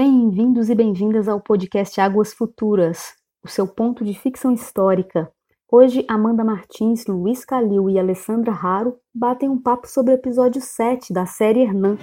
[0.00, 3.14] Bem-vindos e bem-vindas ao podcast Águas Futuras,
[3.44, 5.28] o seu ponto de ficção histórica.
[5.68, 11.12] Hoje, Amanda Martins, Luiz Calil e Alessandra Raro batem um papo sobre o episódio 7
[11.12, 11.98] da série Hernan,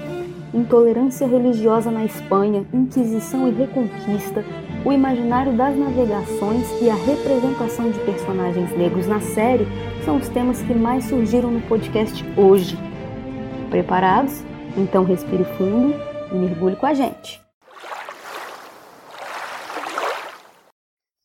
[0.53, 4.43] Intolerância Religiosa na Espanha, Inquisição e Reconquista,
[4.83, 9.65] o imaginário das navegações e a representação de personagens negros na série
[10.03, 12.77] são os temas que mais surgiram no podcast hoje.
[13.69, 14.43] Preparados?
[14.75, 15.95] Então respire fundo
[16.29, 17.44] e mergulhe com a gente.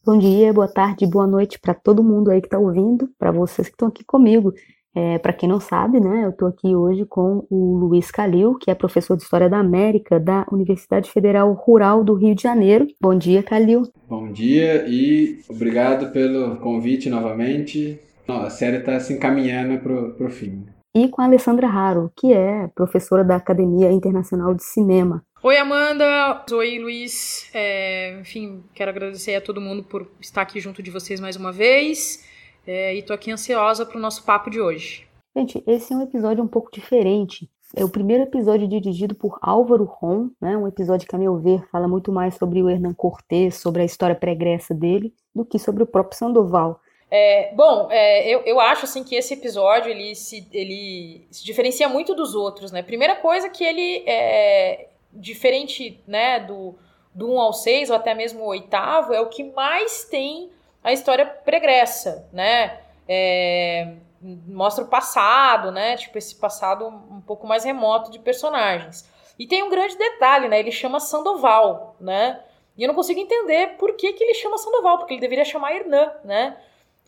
[0.03, 3.69] Bom dia, boa tarde, boa noite para todo mundo aí que está ouvindo, para vocês
[3.69, 4.51] que estão aqui comigo.
[4.95, 8.71] É, para quem não sabe, né, eu estou aqui hoje com o Luiz Calil, que
[8.71, 12.87] é professor de História da América da Universidade Federal Rural do Rio de Janeiro.
[12.99, 13.83] Bom dia, Calil.
[14.09, 18.01] Bom dia e obrigado pelo convite novamente.
[18.27, 20.65] A série está se encaminhando para o fim.
[20.97, 25.23] E com a Alessandra Raro, que é professora da Academia Internacional de Cinema.
[25.43, 26.45] Oi, Amanda.
[26.53, 27.49] Oi, Luiz.
[27.55, 31.51] É, enfim, quero agradecer a todo mundo por estar aqui junto de vocês mais uma
[31.51, 32.23] vez.
[32.67, 35.09] É, e tô aqui ansiosa para o nosso papo de hoje.
[35.35, 37.49] Gente, esse é um episódio um pouco diferente.
[37.75, 40.59] É o primeiro episódio dirigido por Álvaro Ron, né?
[40.59, 43.87] um episódio que, a meu ver, fala muito mais sobre o Hernan Cortés, sobre a
[43.87, 46.83] história pregressa dele, do que sobre o próprio Sandoval.
[47.11, 51.89] É, bom, é, eu, eu acho assim que esse episódio ele se, ele se diferencia
[51.89, 52.83] muito dos outros, né?
[52.83, 56.79] Primeira coisa que ele é diferente, né, do,
[57.15, 60.51] do 1 ao 6 ou até mesmo o oitavo, é o que mais tem
[60.83, 62.81] a história pregressa, né?
[63.09, 65.97] É, mostra o passado, né?
[65.97, 69.09] Tipo, esse passado um pouco mais remoto de personagens.
[69.39, 70.59] E tem um grande detalhe, né?
[70.59, 72.43] Ele chama Sandoval, né?
[72.77, 75.75] E eu não consigo entender por que, que ele chama Sandoval, porque ele deveria chamar
[75.75, 76.57] Hernan, né?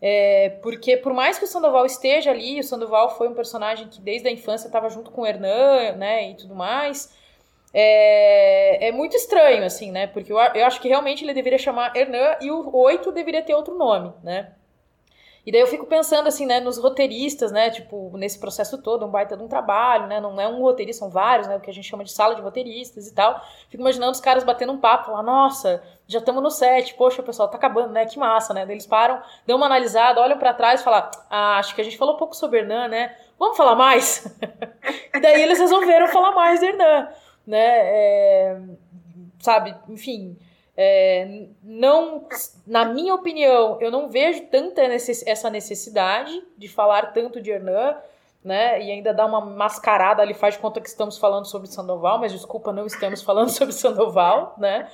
[0.01, 4.01] É, porque por mais que o Sandoval esteja ali, o Sandoval foi um personagem que
[4.01, 6.31] desde a infância estava junto com o Hernan, né?
[6.31, 7.15] E tudo mais.
[7.73, 10.05] É, é muito estranho, assim, né?
[10.07, 13.55] Porque eu, eu acho que realmente ele deveria chamar Hernan e o 8 deveria ter
[13.55, 14.53] outro nome, né?
[15.45, 19.09] E daí eu fico pensando assim, né, nos roteiristas, né, tipo, nesse processo todo, um
[19.09, 21.73] baita de um trabalho, né, não é um roteirista, são vários, né, o que a
[21.73, 23.41] gente chama de sala de roteiristas e tal.
[23.67, 27.49] Fico imaginando os caras batendo um papo, lá, nossa, já estamos no set, poxa, pessoal,
[27.49, 28.65] tá acabando, né, que massa, né.
[28.65, 31.83] Daí eles param, dão uma analisada, olham para trás e falam, ah, acho que a
[31.83, 34.25] gente falou pouco sobre Hernan, né, vamos falar mais?
[35.13, 37.09] e daí eles resolveram falar mais de Hernan
[37.45, 37.59] né?
[37.59, 38.61] É,
[39.39, 40.37] sabe, enfim.
[40.75, 42.27] É, não,
[42.65, 47.95] na minha opinião, eu não vejo tanta necess, essa necessidade de falar tanto de Hernan,
[48.43, 48.81] né?
[48.81, 52.31] E ainda dar uma mascarada ali, faz de conta que estamos falando sobre Sandoval, mas
[52.31, 54.89] desculpa, não estamos falando sobre Sandoval, né?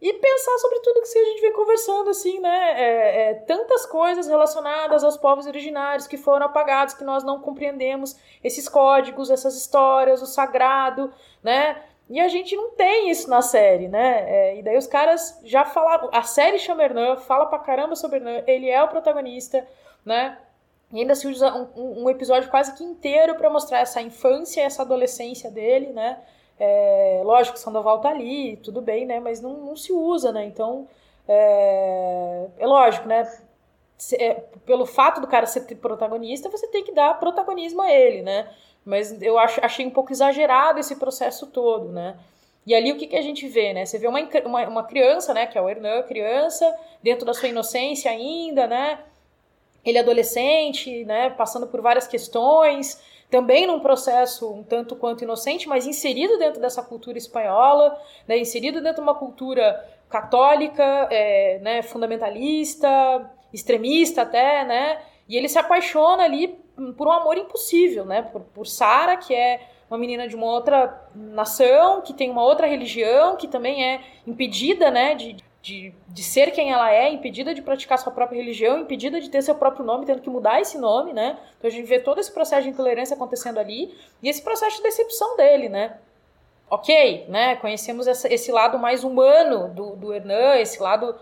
[0.00, 2.82] E pensar sobre tudo que a gente vem conversando, assim, né?
[2.82, 8.16] É, é, tantas coisas relacionadas aos povos originários que foram apagados, que nós não compreendemos
[8.42, 11.12] esses códigos, essas histórias, o sagrado,
[11.42, 11.82] né?
[12.08, 14.24] E a gente não tem isso na série, né?
[14.26, 16.08] É, e daí os caras já falaram.
[16.12, 19.68] A série chama Hernan, fala pra caramba sobre Hernan, ele é o protagonista,
[20.04, 20.38] né?
[20.92, 24.82] E ainda se usa um, um episódio quase que inteiro para mostrar essa infância, essa
[24.82, 26.18] adolescência dele, né?
[26.62, 29.18] É, lógico que Sandoval tá ali, tudo bem, né?
[29.18, 30.44] Mas não, não se usa, né?
[30.44, 30.86] Então,
[31.26, 33.24] é, é lógico, né?
[33.96, 34.34] Se, é,
[34.66, 38.46] pelo fato do cara ser protagonista, você tem que dar protagonismo a ele, né?
[38.84, 42.18] Mas eu acho, achei um pouco exagerado esse processo todo, né?
[42.66, 43.86] E ali o que, que a gente vê, né?
[43.86, 45.46] Você vê uma, uma, uma criança, né?
[45.46, 48.98] Que é o Hernan, criança, dentro da sua inocência ainda, né?
[49.82, 51.30] Ele é adolescente, né?
[51.30, 56.82] Passando por várias questões, também num processo um tanto quanto inocente, mas inserido dentro dessa
[56.82, 57.96] cultura espanhola,
[58.26, 65.48] né, inserido dentro de uma cultura católica, é, né, fundamentalista, extremista até, né, e ele
[65.48, 66.48] se apaixona ali
[66.96, 71.08] por um amor impossível, né, por, por Sara, que é uma menina de uma outra
[71.14, 76.50] nação, que tem uma outra religião, que também é impedida, né, de, de, de ser
[76.52, 80.06] quem ela é, impedida de praticar sua própria religião, impedida de ter seu próprio nome,
[80.06, 81.38] tendo que mudar esse nome, né?
[81.58, 84.82] Então a gente vê todo esse processo de intolerância acontecendo ali e esse processo de
[84.82, 85.98] decepção dele, né?
[86.70, 87.56] Ok, né?
[87.56, 91.14] Conhecemos essa, esse lado mais humano do, do Hernan, esse lado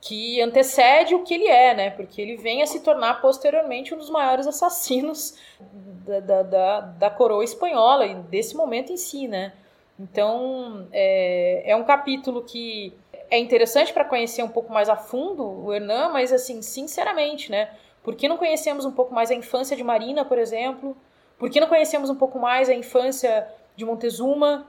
[0.00, 1.90] que antecede o que ele é, né?
[1.90, 5.36] Porque ele vem a se tornar posteriormente um dos maiores assassinos
[6.06, 9.52] da, da, da, da coroa espanhola desse momento em si, né?
[9.98, 12.94] Então é, é um capítulo que
[13.34, 17.70] é interessante para conhecer um pouco mais a fundo o Hernan, mas assim, sinceramente, né?
[18.02, 20.96] Por que não conhecemos um pouco mais a infância de Marina, por exemplo?
[21.38, 24.68] Por que não conhecemos um pouco mais a infância de Montezuma?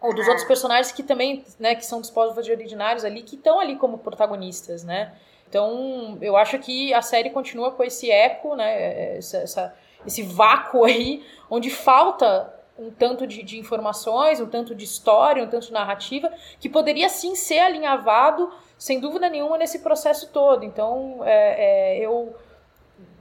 [0.00, 3.60] Ou dos outros personagens que também, né, que são dos povos originários ali, que estão
[3.60, 5.14] ali como protagonistas, né?
[5.48, 9.74] Então, eu acho que a série continua com esse eco, né, essa, essa,
[10.04, 15.48] esse vácuo aí, onde falta um tanto de, de, informações, um tanto de história, um
[15.48, 20.64] tanto de narrativa, que poderia sim ser alinhavado, sem dúvida nenhuma, nesse processo todo.
[20.64, 22.34] Então, é, é, eu.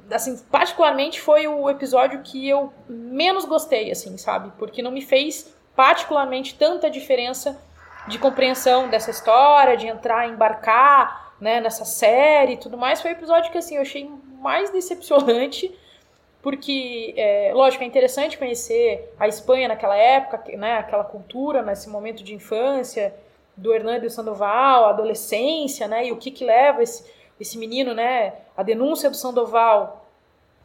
[0.10, 4.52] Assim, particularmente foi o episódio que eu menos gostei, assim, sabe?
[4.58, 7.62] Porque não me fez particularmente tanta diferença
[8.08, 13.02] de compreensão dessa história, de entrar, embarcar né, nessa série e tudo mais.
[13.02, 14.10] Foi o episódio que, assim, eu achei
[14.40, 15.74] mais decepcionante
[16.42, 22.24] porque, é, lógico, é interessante conhecer a Espanha naquela época, né, aquela cultura, nesse momento
[22.24, 23.14] de infância
[23.56, 27.06] do Hernando Sandoval, a adolescência, né, e o que que leva esse,
[27.40, 30.08] esse menino, né, a denúncia do Sandoval,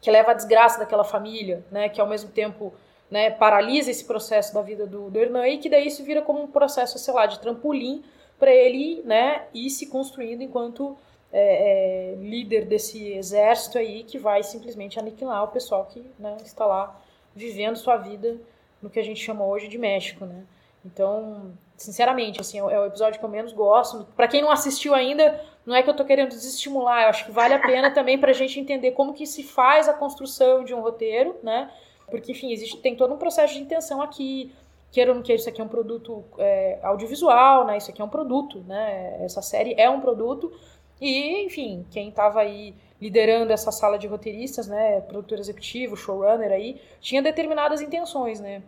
[0.01, 2.73] que leva à desgraça daquela família, né, que ao mesmo tempo
[3.09, 6.47] né, paralisa esse processo da vida do, do e que daí isso vira como um
[6.47, 8.03] processo, sei lá, de trampolim
[8.39, 10.97] para ele né, ir se construindo enquanto
[11.31, 16.65] é, é, líder desse exército aí que vai simplesmente aniquilar o pessoal que né, está
[16.65, 16.99] lá
[17.35, 18.37] vivendo sua vida
[18.81, 20.43] no que a gente chama hoje de México, né?
[20.85, 24.07] Então, sinceramente, assim, é o episódio que eu menos gosto.
[24.15, 27.31] Para quem não assistiu ainda, não é que eu tô querendo desestimular, eu acho que
[27.31, 30.73] vale a pena também para a gente entender como que se faz a construção de
[30.73, 31.69] um roteiro, né?
[32.09, 34.53] Porque, enfim, existe, tem todo um processo de intenção aqui.
[34.89, 37.77] Queira ou não queira, isso aqui é um produto é, audiovisual, né?
[37.77, 39.17] Isso aqui é um produto, né?
[39.21, 40.53] Essa série é um produto
[40.99, 46.81] e, enfim, quem estava aí liderando essa sala de roteiristas, né, produtor executivo, showrunner aí,
[46.99, 48.63] tinha determinadas intenções, né?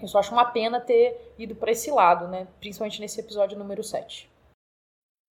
[0.00, 3.84] Eu só acho uma pena ter ido para esse lado, né, principalmente nesse episódio número
[3.84, 4.28] 7.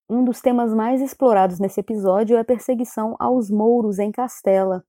[0.10, 4.84] Um dos temas mais explorados nesse episódio é a perseguição aos mouros em Castela.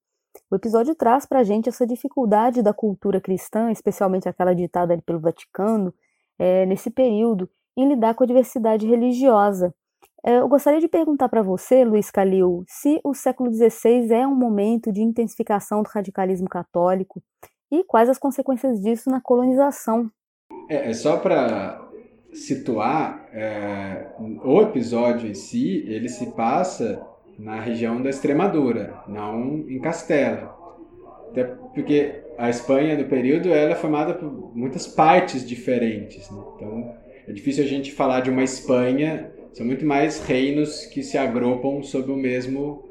[0.51, 5.21] O episódio traz para a gente essa dificuldade da cultura cristã, especialmente aquela ditada pelo
[5.21, 5.93] Vaticano,
[6.39, 9.75] é, nesse período, em lidar com a diversidade religiosa.
[10.25, 14.37] É, eu gostaria de perguntar para você, Luiz Calil, se o século XVI é um
[14.37, 17.21] momento de intensificação do radicalismo católico
[17.71, 20.09] e quais as consequências disso na colonização.
[20.69, 21.83] É, é só para
[22.33, 24.07] situar, é,
[24.45, 27.05] o episódio em si, ele se passa
[27.37, 30.57] na região da Extremadura, não em Castela.
[31.31, 36.31] Até porque a Espanha do período ela é formada por muitas partes diferentes.
[36.31, 36.43] Né?
[36.55, 36.95] Então
[37.27, 41.83] é difícil a gente falar de uma Espanha são muito mais reinos que se agrupam
[41.83, 42.85] sob o mesmo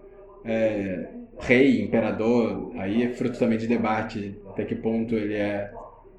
[0.46, 1.08] é,
[1.40, 2.72] rei, imperador.
[2.76, 5.72] Aí é fruto também de debate até que ponto ele é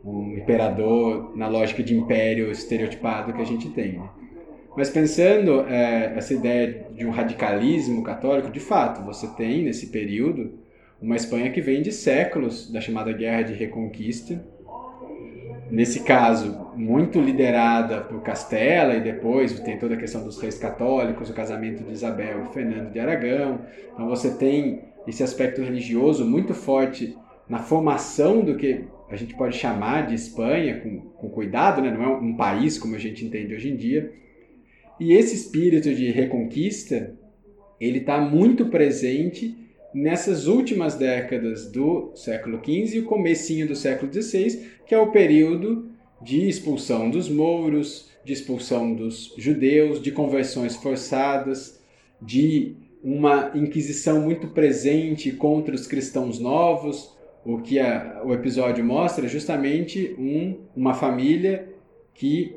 [0.05, 4.03] um imperador na lógica de império estereotipado que a gente tem.
[4.77, 10.59] Mas pensando é, essa ideia de um radicalismo católico, de fato, você tem nesse período
[11.01, 14.43] uma Espanha que vem de séculos da chamada Guerra de Reconquista,
[15.73, 21.31] nesse caso, muito liderada por Castela, e depois tem toda a questão dos reis católicos,
[21.31, 23.61] o casamento de Isabel e Fernando de Aragão.
[23.95, 27.17] Então você tem esse aspecto religioso muito forte
[27.49, 31.91] na formação do que a gente pode chamar de Espanha, com, com cuidado, né?
[31.91, 34.13] não é um país como a gente entende hoje em dia.
[35.01, 37.15] E esse espírito de reconquista,
[37.81, 39.57] ele está muito presente
[39.95, 45.11] nessas últimas décadas do século XV e o comecinho do século XVI, que é o
[45.11, 45.91] período
[46.21, 51.81] de expulsão dos mouros, de expulsão dos judeus, de conversões forçadas,
[52.21, 57.17] de uma inquisição muito presente contra os cristãos novos.
[57.45, 61.69] O que a, o episódio mostra é justamente um, uma família
[62.15, 62.55] que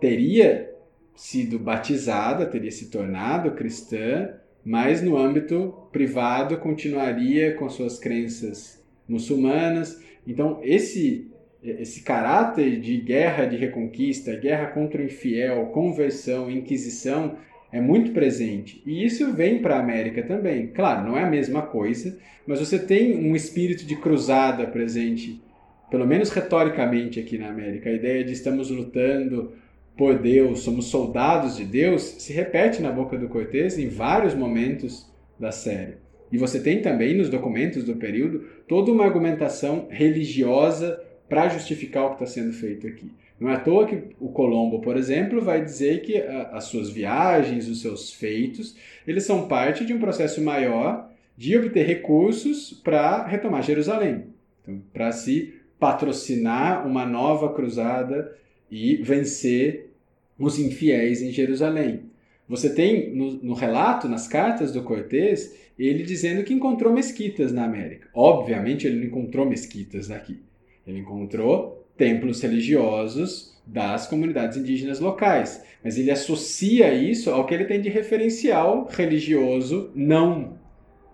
[0.00, 0.72] teria
[1.16, 4.30] sido batizada, teria se tornado cristã,
[4.64, 10.02] mas no âmbito privado continuaria com suas crenças muçulmanas.
[10.26, 11.30] Então, esse
[11.64, 17.38] esse caráter de guerra de reconquista, guerra contra o infiel, conversão, inquisição
[17.72, 18.82] é muito presente.
[18.86, 20.68] E isso vem para a América também.
[20.68, 25.42] Claro, não é a mesma coisa, mas você tem um espírito de cruzada presente,
[25.90, 27.88] pelo menos retoricamente aqui na América.
[27.88, 29.52] A ideia de estamos lutando
[29.96, 35.10] por Deus, somos soldados de Deus, se repete na boca do Cortês em vários momentos
[35.38, 35.98] da série.
[36.32, 42.08] E você tem também nos documentos do período toda uma argumentação religiosa para justificar o
[42.08, 43.12] que está sendo feito aqui.
[43.38, 46.90] Não é à toa que o Colombo, por exemplo, vai dizer que a, as suas
[46.90, 53.26] viagens, os seus feitos, eles são parte de um processo maior de obter recursos para
[53.26, 54.26] retomar Jerusalém.
[54.62, 58.36] Então, para se patrocinar uma nova cruzada
[58.70, 59.90] e vencer
[60.38, 62.02] os infiéis em Jerusalém.
[62.48, 67.64] Você tem no, no, relato, nas cartas do Cortés, ele dizendo que encontrou mesquitas na
[67.64, 68.08] América.
[68.14, 70.42] Obviamente, ele não encontrou mesquitas aqui.
[70.86, 75.64] Ele encontrou templos religiosos das comunidades indígenas locais.
[75.82, 80.58] Mas ele associa isso ao que ele tem de referencial religioso não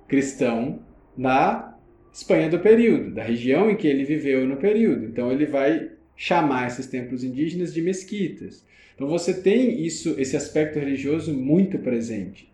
[0.08, 0.80] cristão
[1.16, 1.76] na
[2.12, 5.04] Espanha do período, da região em que ele viveu no período.
[5.04, 8.62] Então ele vai chamar esses templos indígenas de mesquitas.
[8.94, 12.46] Então você tem isso, esse aspecto religioso muito presente.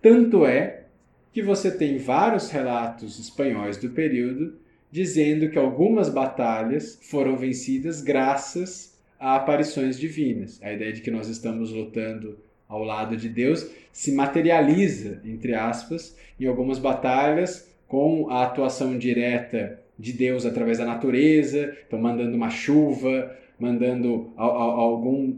[0.00, 0.84] Tanto é
[1.32, 4.54] que você tem vários relatos espanhóis do período
[4.88, 10.60] dizendo que algumas batalhas foram vencidas graças a aparições divinas.
[10.62, 16.16] A ideia de que nós estamos lutando ao lado de Deus se materializa, entre aspas,
[16.38, 22.50] em algumas batalhas com a atuação direta de Deus através da natureza, então mandando uma
[22.50, 25.36] chuva, mandando algum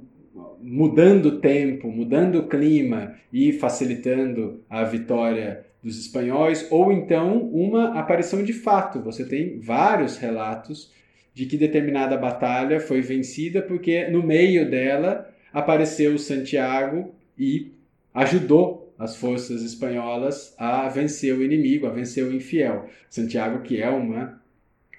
[0.61, 7.99] mudando o tempo, mudando o clima e facilitando a vitória dos espanhóis, ou então uma
[7.99, 9.01] aparição de fato.
[9.01, 10.93] Você tem vários relatos
[11.33, 17.73] de que determinada batalha foi vencida porque no meio dela apareceu Santiago e
[18.13, 22.87] ajudou as forças espanholas a vencer o inimigo, a vencer o infiel.
[23.09, 24.40] Santiago, que é uma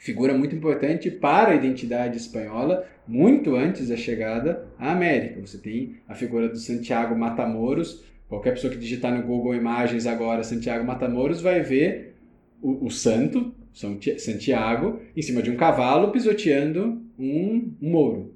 [0.02, 5.40] figura muito importante para a identidade espanhola, muito antes da chegada à América.
[5.40, 8.04] Você tem a figura do Santiago Matamoros.
[8.28, 12.16] Qualquer pessoa que digitar no Google Imagens agora Santiago Matamoros vai ver
[12.60, 18.34] o, o santo, Santiago, em cima de um cavalo pisoteando um, um mouro.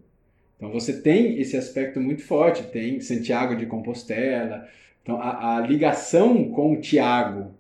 [0.57, 4.67] Então você tem esse aspecto muito forte, tem Santiago de Compostela.
[5.01, 7.55] Então a, a ligação com Tiago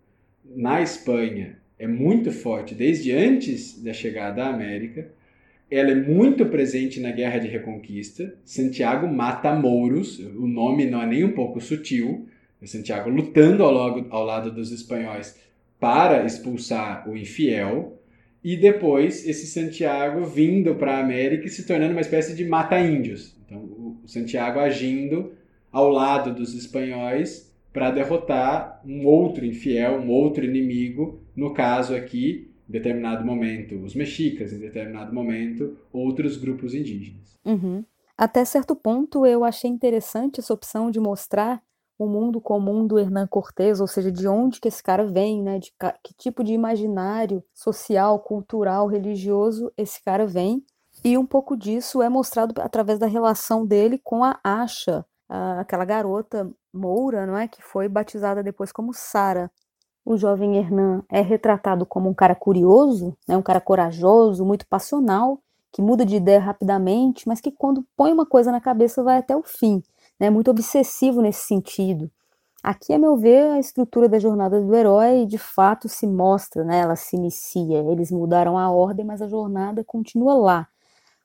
[0.45, 5.09] na Espanha é muito forte desde antes da chegada à América.
[5.69, 8.33] Ela é muito presente na Guerra de Reconquista.
[8.45, 12.27] Santiago mata mouros, o nome não é nem um pouco sutil.
[12.61, 15.37] É Santiago lutando ao, logo, ao lado dos espanhóis
[15.79, 17.99] para expulsar o infiel.
[18.43, 23.35] E depois esse Santiago vindo para a América e se tornando uma espécie de mata-índios.
[23.45, 23.59] Então,
[24.03, 25.33] o Santiago agindo
[25.71, 27.44] ao lado dos espanhóis
[27.75, 33.93] para derrotar um outro infiel, um outro inimigo, no caso aqui, em determinado momento, os
[33.93, 37.35] mexicas, em determinado momento, outros grupos indígenas.
[37.43, 37.83] Uhum.
[38.17, 41.61] Até certo ponto, eu achei interessante essa opção de mostrar
[41.99, 45.59] o mundo comum do Hernán Cortés, ou seja, de onde que esse cara vem, né?
[45.59, 50.63] De que tipo de imaginário social, cultural, religioso esse cara vem.
[51.03, 56.49] E um pouco disso é mostrado através da relação dele com a Asha, aquela garota
[56.73, 59.49] Moura, não é, que foi batizada depois como Sara.
[60.05, 65.39] O jovem Hernan é retratado como um cara curioso, né, um cara corajoso, muito passional,
[65.71, 69.35] que muda de ideia rapidamente, mas que quando põe uma coisa na cabeça vai até
[69.35, 69.81] o fim,
[70.19, 72.09] né, muito obsessivo nesse sentido.
[72.63, 76.79] Aqui, a meu ver, a estrutura da jornada do herói de fato se mostra, né,
[76.79, 77.79] ela se inicia.
[77.91, 80.67] Eles mudaram a ordem, mas a jornada continua lá.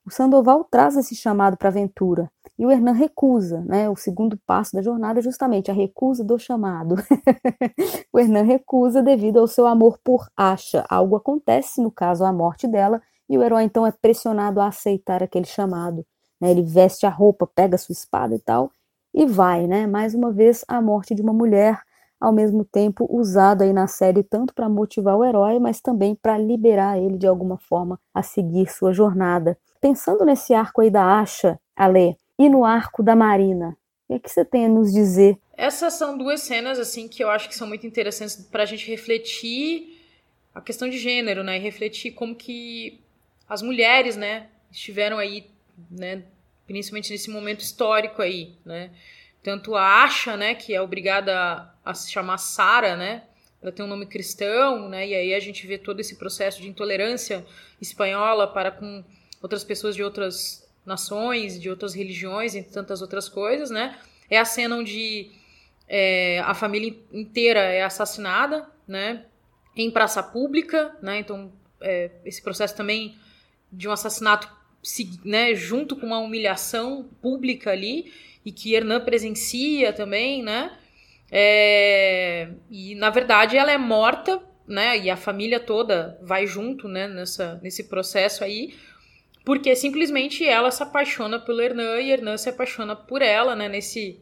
[0.07, 3.89] O Sandoval traz esse chamado para a aventura, e o Hernan recusa, né?
[3.89, 6.97] O segundo passo da jornada é justamente a recusa do chamado.
[8.13, 10.85] o Hernan recusa devido ao seu amor por Asha.
[10.89, 15.23] Algo acontece, no caso, a morte dela, e o herói então é pressionado a aceitar
[15.23, 16.05] aquele chamado.
[16.41, 16.51] Né?
[16.51, 18.71] Ele veste a roupa, pega sua espada e tal,
[19.15, 19.87] e vai, né?
[19.87, 21.81] Mais uma vez, a morte de uma mulher,
[22.21, 26.37] ao mesmo tempo usada aí na série tanto para motivar o herói, mas também para
[26.37, 29.57] liberar ele de alguma forma a seguir sua jornada.
[29.81, 33.77] Pensando nesse arco aí da Asha, Ale, e no arco da Marina.
[34.09, 35.39] O que, é você tem a nos dizer?
[35.57, 38.87] Essas são duas cenas assim que eu acho que são muito interessantes para a gente
[38.91, 39.99] refletir
[40.55, 41.57] a questão de gênero, né?
[41.57, 43.01] E refletir como que
[43.49, 45.47] as mulheres, né, estiveram aí,
[45.91, 46.23] né,
[46.67, 48.91] principalmente nesse momento histórico aí, né?
[49.43, 53.25] Tanto a Asha, né, que é obrigada a se chamar Sara, né?
[53.63, 55.07] Ela tem um nome cristão, né?
[55.07, 57.45] E aí a gente vê todo esse processo de intolerância
[57.81, 59.05] espanhola para com
[59.43, 63.99] outras pessoas de outras nações, de outras religiões, entre tantas outras coisas, né?
[64.31, 65.31] É a cena onde
[65.87, 69.25] é, a família inteira é assassinada, né?
[69.77, 71.19] Em praça pública, né?
[71.19, 73.17] Então, é, esse processo também
[73.71, 74.49] de um assassinato,
[75.25, 75.55] né?
[75.55, 78.13] Junto com uma humilhação pública ali
[78.45, 80.77] e que Hernan presencia também, né?
[81.31, 84.99] É, e na verdade ela é morta, né?
[84.99, 87.07] E a família toda vai junto, né?
[87.09, 88.75] Nessa, nesse processo aí
[89.45, 93.69] porque simplesmente ela se apaixona pelo Hernan e Hernan se apaixona por ela, né?
[93.69, 94.21] Nesse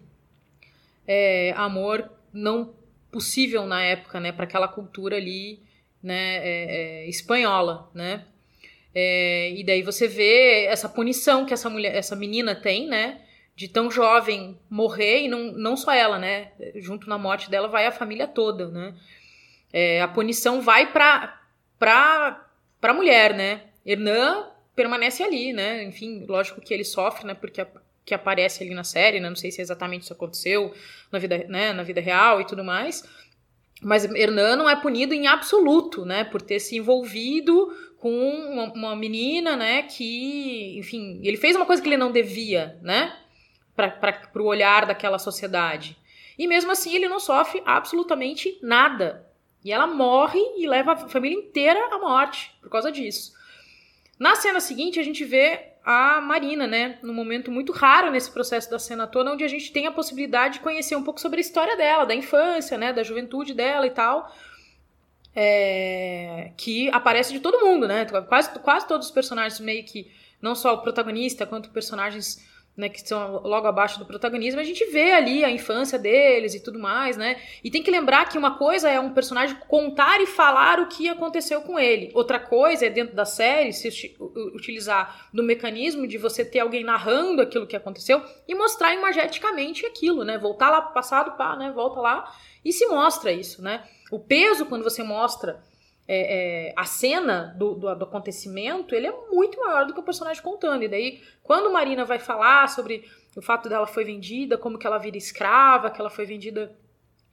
[1.06, 2.72] é, amor não
[3.10, 4.32] possível na época, né?
[4.32, 5.60] Para aquela cultura ali,
[6.02, 6.36] né?
[6.36, 8.24] É, é, espanhola, né?
[8.94, 13.20] É, e daí você vê essa punição que essa mulher, essa menina tem, né?
[13.58, 16.52] De tão jovem morrer e não, não só ela, né?
[16.76, 18.94] Junto na morte dela vai a família toda, né?
[19.72, 21.42] É, a punição vai para
[21.76, 22.46] para
[22.80, 23.62] para mulher, né?
[23.84, 24.46] Hernan
[24.76, 25.82] permanece ali, né?
[25.82, 27.34] Enfim, lógico que ele sofre, né?
[27.34, 27.66] Porque a,
[28.04, 29.28] que aparece ali na série, né?
[29.28, 30.72] Não sei se exatamente isso aconteceu
[31.10, 31.72] na vida, né?
[31.72, 33.02] na vida real e tudo mais.
[33.82, 38.96] Mas Hernan não é punido em absoluto, né, por ter se envolvido com uma, uma
[38.96, 43.16] menina, né, que, enfim, ele fez uma coisa que ele não devia, né,
[43.86, 45.96] para o olhar daquela sociedade.
[46.36, 49.26] E mesmo assim ele não sofre absolutamente nada.
[49.64, 53.32] E ela morre e leva a família inteira à morte por causa disso.
[54.18, 56.98] Na cena seguinte, a gente vê a Marina, né?
[57.02, 60.54] Num momento muito raro nesse processo da cena toda, onde a gente tem a possibilidade
[60.54, 62.92] de conhecer um pouco sobre a história dela, da infância, né?
[62.92, 64.34] Da juventude dela e tal.
[65.40, 66.52] É...
[66.56, 68.04] que aparece de todo mundo, né?
[68.28, 70.10] Quase, quase todos os personagens, meio que,
[70.42, 72.44] não só o protagonista, quanto personagens
[72.78, 76.60] né, que são logo abaixo do protagonismo, a gente vê ali a infância deles e
[76.60, 77.42] tudo mais, né?
[77.62, 81.08] E tem que lembrar que uma coisa é um personagem contar e falar o que
[81.08, 82.12] aconteceu com ele.
[82.14, 84.16] Outra coisa é dentro da série se
[84.54, 90.22] utilizar do mecanismo de você ter alguém narrando aquilo que aconteceu e mostrar imageticamente aquilo,
[90.22, 90.38] né?
[90.38, 91.72] Voltar lá pro passado, pá, né?
[91.72, 92.32] Volta lá
[92.64, 93.82] e se mostra isso, né?
[94.12, 95.60] O peso quando você mostra
[96.08, 100.02] é, é, a cena do, do, do, acontecimento, ele é muito maior do que o
[100.02, 100.82] personagem contando.
[100.82, 103.04] E daí, quando Marina vai falar sobre
[103.36, 106.74] o fato dela foi vendida, como que ela vira escrava, que ela foi vendida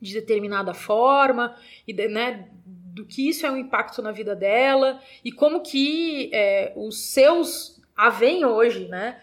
[0.01, 1.55] de determinada forma,
[1.87, 6.73] e né, do que isso é um impacto na vida dela, e como que é,
[6.75, 9.21] os seus a veem hoje, né,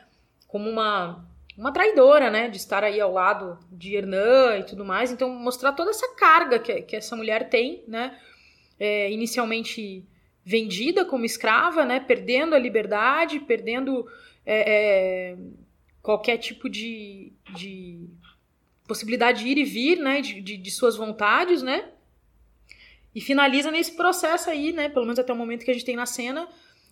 [0.48, 5.12] como uma uma traidora, né, de estar aí ao lado de Hernan e tudo mais.
[5.12, 8.18] Então, mostrar toda essa carga que, que essa mulher tem, né,
[8.82, 10.04] é, inicialmente
[10.44, 14.04] vendida como escrava, né, perdendo a liberdade, perdendo
[14.44, 15.36] é, é,
[16.02, 18.08] qualquer tipo de, de,
[18.84, 21.90] possibilidade de ir e vir, né, de, de, de, suas vontades, né,
[23.14, 25.94] e finaliza nesse processo aí, né, pelo menos até o momento que a gente tem
[25.94, 26.48] na cena,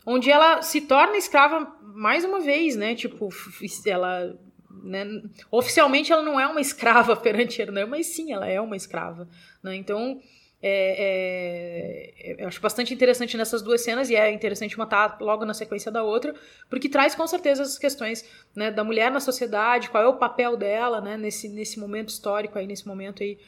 [0.06, 3.30] onde ela se torna escrava mais uma vez, né, tipo,
[3.84, 4.38] ela
[4.82, 5.04] né?
[5.50, 9.28] Oficialmente ela não é uma escrava perante Hernan, mas sim, ela é uma escrava.
[9.62, 9.74] Né?
[9.74, 10.22] Então,
[10.62, 15.24] é, é, eu acho bastante interessante nessas duas cenas, e é interessante uma estar tá
[15.24, 16.34] logo na sequência da outra,
[16.68, 20.56] porque traz com certeza essas questões né, da mulher na sociedade, qual é o papel
[20.56, 23.38] dela né, nesse, nesse momento histórico, aí, nesse momento aí,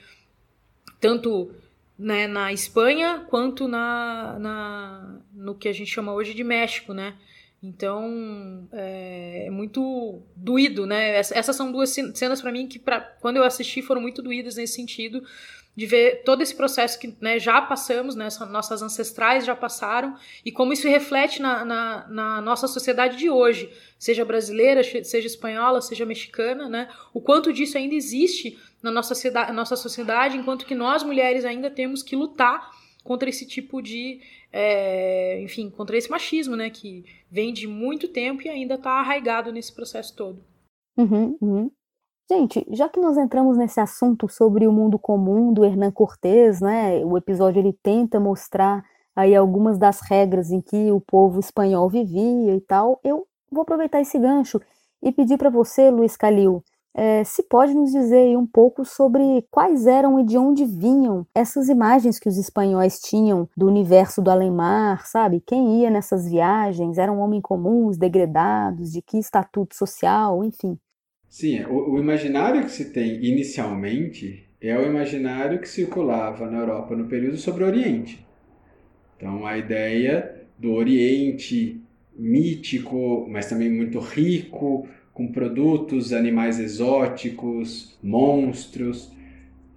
[1.00, 1.52] tanto
[1.98, 7.14] né, na Espanha quanto na, na, no que a gente chama hoje de México, né?
[7.62, 11.16] Então é, é muito doído, né?
[11.16, 14.74] Essas são duas cenas para mim que, pra, quando eu assisti, foram muito doídas nesse
[14.74, 15.22] sentido,
[15.74, 20.52] de ver todo esse processo que né, já passamos, né, nossas ancestrais já passaram, e
[20.52, 26.04] como isso reflete na, na, na, nossa sociedade de hoje, seja brasileira, seja espanhola, seja
[26.04, 29.14] mexicana, né, o quanto disso ainda existe na nossa,
[29.52, 32.70] nossa sociedade, enquanto que nós mulheres ainda temos que lutar
[33.02, 34.20] contra esse tipo de,
[34.52, 39.50] é, enfim, contra esse machismo, né, que vem de muito tempo e ainda está arraigado
[39.50, 40.44] nesse processo todo.
[40.98, 41.70] Uhum, uhum.
[42.34, 47.04] Gente, já que nós entramos nesse assunto sobre o mundo comum do Hernán Cortés, né,
[47.04, 48.82] o episódio ele tenta mostrar
[49.14, 54.00] aí algumas das regras em que o povo espanhol vivia e tal, eu vou aproveitar
[54.00, 54.58] esse gancho
[55.02, 56.64] e pedir para você, Luiz Calil,
[56.94, 61.68] é, se pode nos dizer um pouco sobre quais eram e de onde vinham essas
[61.68, 65.42] imagens que os espanhóis tinham do universo do além-mar, sabe?
[65.46, 66.96] Quem ia nessas viagens?
[66.96, 70.78] Eram homens comuns, degredados, de que estatuto social, enfim.
[71.32, 76.94] Sim, o, o, imaginário que se tem inicialmente é o imaginário que circulava na Europa
[76.94, 78.22] no período sobre o Oriente.
[79.16, 81.80] Então, a ideia do Oriente
[82.14, 89.10] mítico, mas também muito rico, com produtos, animais exóticos, monstros,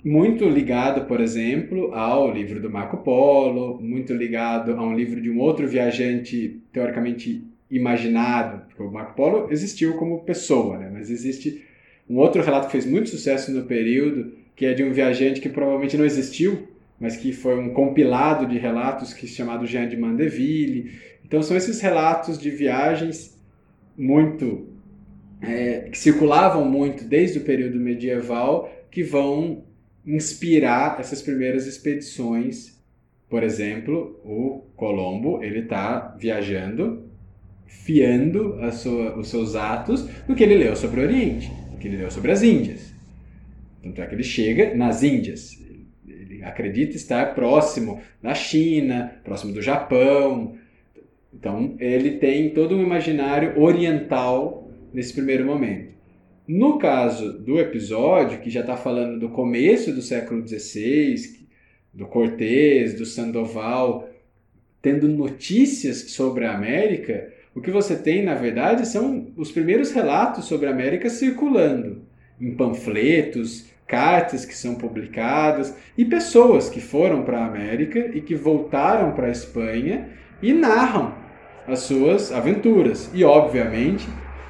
[0.04, 5.30] muito ligado, por exemplo, ao livro do Marco Polo, muito ligado a um livro de
[5.30, 10.90] um outro viajante teoricamente imaginado, porque o Marco Polo existiu como pessoa, né?
[11.06, 11.64] Mas existe
[12.10, 15.50] um outro relato que fez muito sucesso no período, que é de um viajante que
[15.50, 16.68] provavelmente não existiu,
[17.00, 20.92] mas que foi um compilado de relatos que chamado Jean de Mandeville.
[21.24, 23.40] Então são esses relatos de viagens
[23.98, 24.68] muito
[25.42, 29.64] é, que circulavam muito desde o período medieval que vão
[30.06, 32.80] inspirar essas primeiras expedições.
[33.30, 37.05] Por exemplo, o Colombo ele está viajando
[37.68, 41.98] fiando sua, os seus atos do que ele leu sobre o Oriente, do que ele
[41.98, 42.94] leu sobre as Índias.
[43.84, 45.64] Tanto é que ele chega nas Índias.
[46.08, 50.58] Ele acredita estar próximo da China, próximo do Japão.
[51.34, 55.94] Então, ele tem todo um imaginário oriental nesse primeiro momento.
[56.48, 61.46] No caso do episódio, que já está falando do começo do século XVI,
[61.94, 64.10] do Cortés, do Sandoval,
[64.82, 70.46] tendo notícias sobre a América, o que você tem, na verdade, são os primeiros relatos
[70.46, 72.02] sobre a América circulando
[72.40, 78.36] em panfletos, cartas que são publicadas e pessoas que foram para a América e que
[78.36, 80.10] voltaram para a Espanha
[80.42, 81.14] e narram
[81.68, 83.10] as suas aventuras.
[83.14, 84.08] E obviamente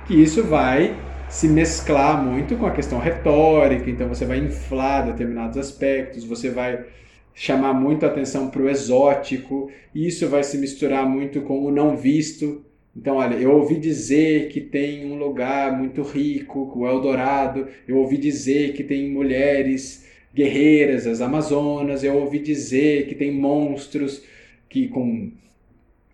[0.08, 0.98] que isso vai
[1.30, 6.86] se mesclar muito com a questão retórica, então você vai inflar determinados aspectos, você vai
[7.34, 11.98] chamar muito atenção para o exótico, e isso vai se misturar muito com o não
[11.98, 12.64] visto.
[12.96, 18.18] Então, olha, eu ouvi dizer que tem um lugar muito rico, o Eldorado, eu ouvi
[18.18, 24.24] dizer que tem mulheres guerreiras, as Amazonas, eu ouvi dizer que tem monstros
[24.70, 25.32] que com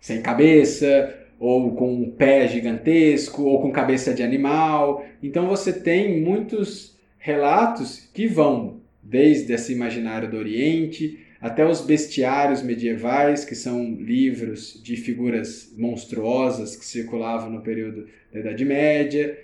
[0.00, 5.04] sem cabeça, ou com um pé gigantesco, ou com cabeça de animal.
[5.22, 12.62] Então você tem muitos relatos que vão desde esse imaginário do Oriente até os bestiários
[12.62, 19.36] medievais, que são livros de figuras monstruosas que circulavam no período da Idade Média,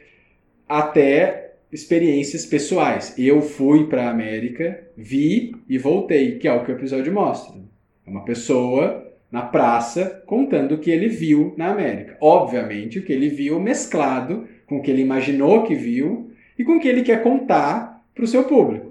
[0.69, 3.19] até experiências pessoais.
[3.19, 7.61] Eu fui para a América, vi e voltei, que é o que o episódio mostra.
[8.07, 12.17] É uma pessoa na praça contando o que ele viu na América.
[12.21, 16.77] Obviamente, o que ele viu mesclado com o que ele imaginou que viu e com
[16.77, 18.88] o que ele quer contar para o seu público.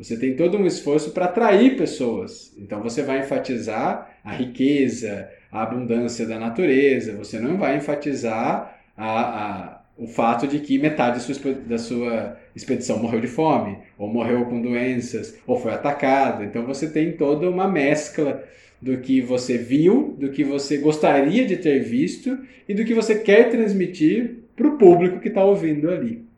[0.00, 2.56] Você tem todo um esforço para atrair pessoas.
[2.56, 7.14] Então você vai enfatizar a riqueza, a abundância da natureza.
[7.18, 12.36] Você não vai enfatizar a, a, o fato de que metade da sua, da sua
[12.56, 16.44] expedição morreu de fome, ou morreu com doenças, ou foi atacada.
[16.44, 18.42] Então você tem toda uma mescla
[18.80, 23.18] do que você viu, do que você gostaria de ter visto e do que você
[23.18, 26.29] quer transmitir para o público que está ouvindo ali.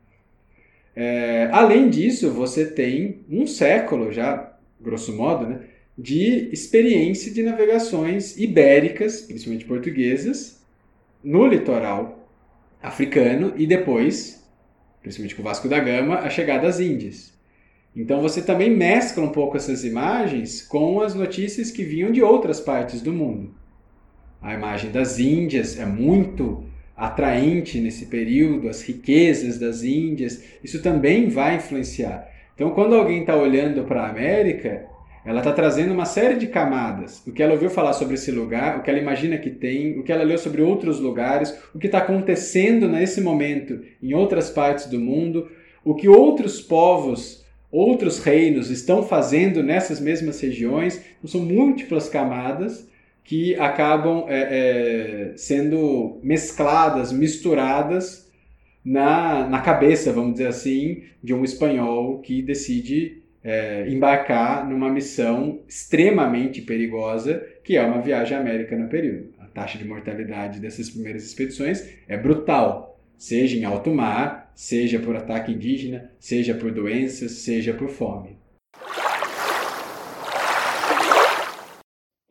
[0.94, 5.60] É, além disso, você tem um século já, grosso modo, né,
[5.96, 10.62] de experiência de navegações ibéricas, principalmente portuguesas,
[11.22, 12.28] no litoral
[12.82, 14.46] africano e depois,
[15.00, 17.32] principalmente com Vasco da Gama, a chegada às Índias.
[17.94, 22.58] Então você também mescla um pouco essas imagens com as notícias que vinham de outras
[22.58, 23.54] partes do mundo.
[24.40, 26.64] A imagem das Índias é muito
[27.02, 32.28] atraente nesse período, as riquezas das Índias, isso também vai influenciar.
[32.54, 34.84] Então, quando alguém está olhando para a América,
[35.24, 37.20] ela está trazendo uma série de camadas.
[37.26, 40.04] O que ela ouviu falar sobre esse lugar, o que ela imagina que tem, o
[40.04, 44.86] que ela leu sobre outros lugares, o que está acontecendo nesse momento em outras partes
[44.86, 45.50] do mundo,
[45.84, 51.02] o que outros povos, outros reinos estão fazendo nessas mesmas regiões.
[51.18, 52.91] Então, são múltiplas camadas
[53.24, 58.30] que acabam é, é, sendo mescladas, misturadas
[58.84, 65.60] na, na cabeça, vamos dizer assim, de um espanhol que decide é, embarcar numa missão
[65.68, 69.32] extremamente perigosa, que é uma viagem à América no período.
[69.38, 75.16] A taxa de mortalidade dessas primeiras expedições é brutal, seja em alto mar, seja por
[75.16, 78.41] ataque indígena, seja por doenças, seja por fome.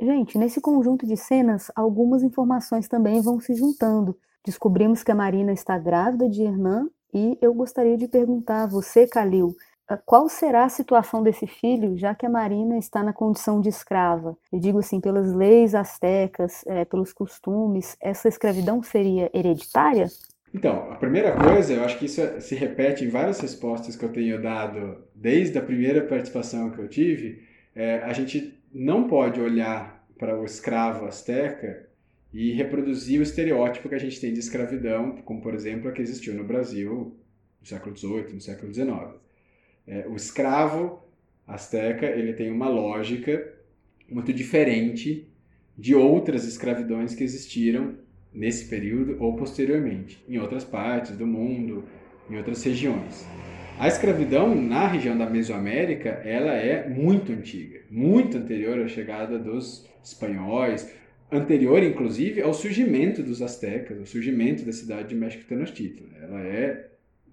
[0.02, 4.18] Gente, nesse conjunto de cenas, algumas informações também vão se juntando.
[4.44, 9.06] Descobrimos que a Marina está grávida de Hernan e eu gostaria de perguntar a você,
[9.06, 9.56] Calil,
[9.88, 13.70] ah, qual será a situação desse filho, já que a Marina está na condição de
[13.70, 14.36] escrava?
[14.52, 20.08] Eu digo assim, pelas leis astecas, é, pelos costumes, essa escravidão seria hereditária?
[20.52, 24.12] Então, a primeira coisa, eu acho que isso se repete em várias respostas que eu
[24.12, 30.06] tenho dado desde a primeira participação que eu tive, é, a gente não pode olhar
[30.18, 31.88] para o escravo asteca
[32.34, 36.02] e reproduzir o estereótipo que a gente tem de escravidão, como por exemplo a que
[36.02, 37.18] existiu no Brasil
[37.60, 38.92] no século XVIII, no século XIX.
[39.88, 41.04] É, o escravo
[41.48, 43.54] asteca ele tem uma lógica
[44.10, 45.28] muito diferente
[45.78, 47.96] de outras escravidões que existiram
[48.34, 51.84] nesse período ou posteriormente, em outras partes do mundo,
[52.30, 53.26] em outras regiões.
[53.80, 59.88] A escravidão na região da Mesoamérica, ela é muito antiga, muito anterior à chegada dos
[60.04, 60.94] espanhóis,
[61.32, 66.10] anterior inclusive ao surgimento dos astecas, ao surgimento da cidade de México Tenochtitlan.
[66.22, 66.90] Ela é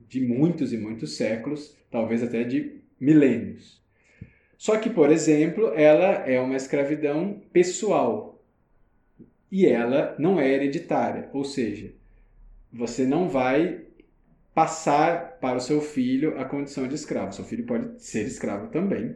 [0.09, 3.83] de muitos e muitos séculos, talvez até de milênios.
[4.57, 8.43] Só que, por exemplo, ela é uma escravidão pessoal
[9.51, 11.93] e ela não é hereditária, ou seja,
[12.73, 13.88] você não vai
[14.59, 17.33] passar para o seu filho a condição de escravo.
[17.33, 19.15] Seu filho pode ser escravo também,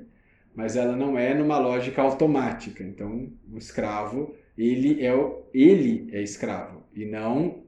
[0.54, 2.84] mas ela não é numa lógica automática.
[2.84, 5.12] Então, o escravo, ele é,
[5.52, 7.64] ele é escravo e não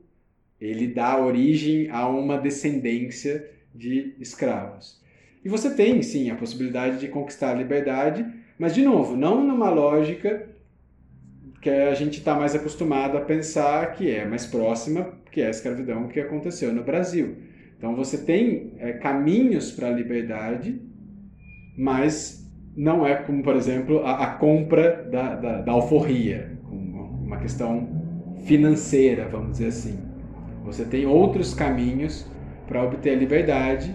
[0.61, 5.03] ele dá origem a uma descendência de escravos.
[5.45, 8.25] E você tem, sim, a possibilidade de conquistar a liberdade,
[8.57, 10.49] mas, de novo, não numa lógica
[11.61, 15.51] que a gente está mais acostumado a pensar que é mais próxima, que é a
[15.51, 17.53] escravidão que aconteceu no Brasil.
[17.77, 20.81] Então você tem é, caminhos para a liberdade
[21.77, 27.89] mas não é como, por exemplo, a, a compra da, da, da alforria, uma questão
[28.45, 29.99] financeira, vamos dizer assim.
[30.65, 32.29] Você tem outros caminhos
[32.67, 33.95] para obter a liberdade,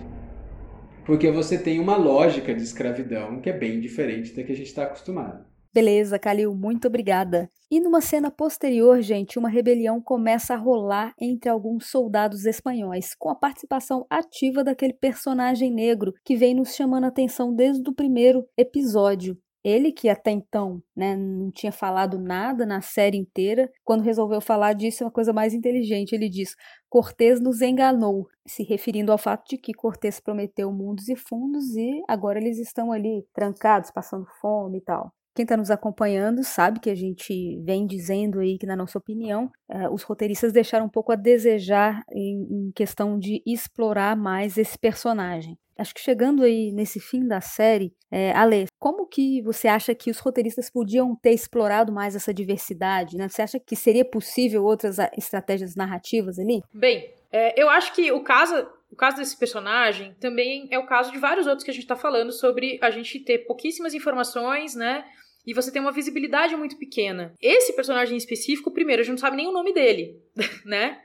[1.06, 4.68] porque você tem uma lógica de escravidão que é bem diferente da que a gente
[4.68, 5.49] está acostumado.
[5.72, 7.48] Beleza, Kalil, muito obrigada.
[7.70, 13.30] E numa cena posterior, gente, uma rebelião começa a rolar entre alguns soldados espanhóis, com
[13.30, 18.48] a participação ativa daquele personagem negro que vem nos chamando a atenção desde o primeiro
[18.58, 19.38] episódio.
[19.64, 24.74] Ele, que até então né, não tinha falado nada na série inteira, quando resolveu falar
[24.74, 26.14] disso, é uma coisa mais inteligente.
[26.14, 26.56] Ele diz:
[26.90, 32.02] Cortês nos enganou, se referindo ao fato de que Cortês prometeu mundos e fundos e
[32.08, 35.14] agora eles estão ali trancados, passando fome e tal.
[35.40, 39.50] Quem está nos acompanhando sabe que a gente vem dizendo aí que, na nossa opinião,
[39.70, 44.78] eh, os roteiristas deixaram um pouco a desejar em, em questão de explorar mais esse
[44.78, 45.58] personagem.
[45.78, 50.12] Acho que chegando aí nesse fim da série, é, Ale, como que você acha que
[50.12, 53.16] os roteiristas podiam ter explorado mais essa diversidade?
[53.16, 53.30] Né?
[53.30, 56.62] Você acha que seria possível outras estratégias narrativas ali?
[56.74, 61.12] Bem, é, eu acho que o caso o caso desse personagem também é o caso
[61.12, 65.06] de vários outros que a gente está falando sobre a gente ter pouquíssimas informações, né?
[65.46, 67.34] E você tem uma visibilidade muito pequena.
[67.42, 70.22] Esse personagem em específico, primeiro, a gente não sabe nem o nome dele,
[70.66, 71.02] né?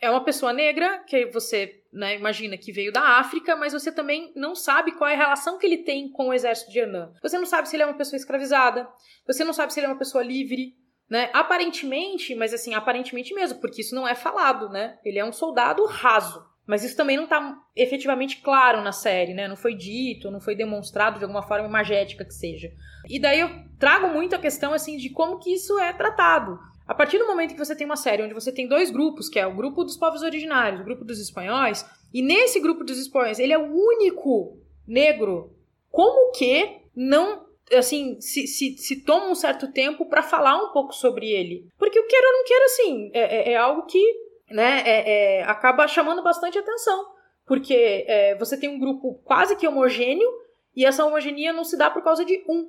[0.00, 4.32] É uma pessoa negra que você né, imagina que veio da África, mas você também
[4.36, 7.12] não sabe qual é a relação que ele tem com o exército de Anã.
[7.22, 8.88] Você não sabe se ele é uma pessoa escravizada,
[9.26, 10.76] você não sabe se ele é uma pessoa livre,
[11.10, 11.30] né?
[11.32, 14.98] Aparentemente, mas assim, aparentemente mesmo, porque isso não é falado, né?
[15.04, 16.46] Ele é um soldado raso.
[16.68, 19.48] Mas isso também não está efetivamente claro na série, né?
[19.48, 22.70] Não foi dito, não foi demonstrado de alguma forma imagética que seja.
[23.08, 26.58] E daí eu trago muito a questão assim de como que isso é tratado.
[26.86, 29.38] A partir do momento que você tem uma série onde você tem dois grupos, que
[29.38, 33.38] é o grupo dos povos originários, o grupo dos espanhóis, e nesse grupo dos espanhóis
[33.38, 35.56] ele é o único negro,
[35.90, 40.94] como que não assim, se, se, se toma um certo tempo para falar um pouco
[40.94, 41.66] sobre ele.
[41.78, 45.42] Porque o queira ou não queira, assim, é, é, é algo que né, é, é,
[45.44, 47.06] acaba chamando bastante atenção.
[47.46, 50.28] Porque é, você tem um grupo quase que homogêneo
[50.76, 52.68] e essa homogeneia não se dá por causa de um.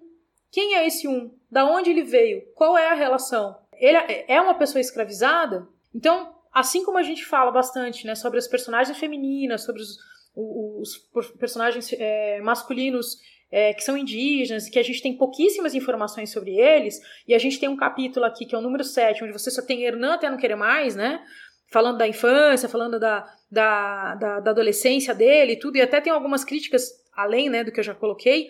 [0.52, 1.32] Quem é esse um?
[1.52, 2.42] Da onde ele veio?
[2.56, 3.58] Qual é a relação?
[3.74, 5.68] Ele é, é uma pessoa escravizada?
[5.94, 9.98] Então, assim como a gente fala bastante né, sobre as personagens femininas, sobre os,
[10.36, 10.98] os,
[11.40, 13.18] personagens é, masculinos
[13.52, 17.60] é, que são indígenas, que a gente tem pouquíssimas informações sobre eles, e a gente
[17.60, 20.30] tem um capítulo aqui, que é o número 7, onde você só tem Hernan até
[20.30, 21.24] não querer mais, né?
[21.72, 26.12] Falando da infância, falando da, da, da, da adolescência dele e tudo, e até tem
[26.12, 28.48] algumas críticas além, né, do que eu já coloquei,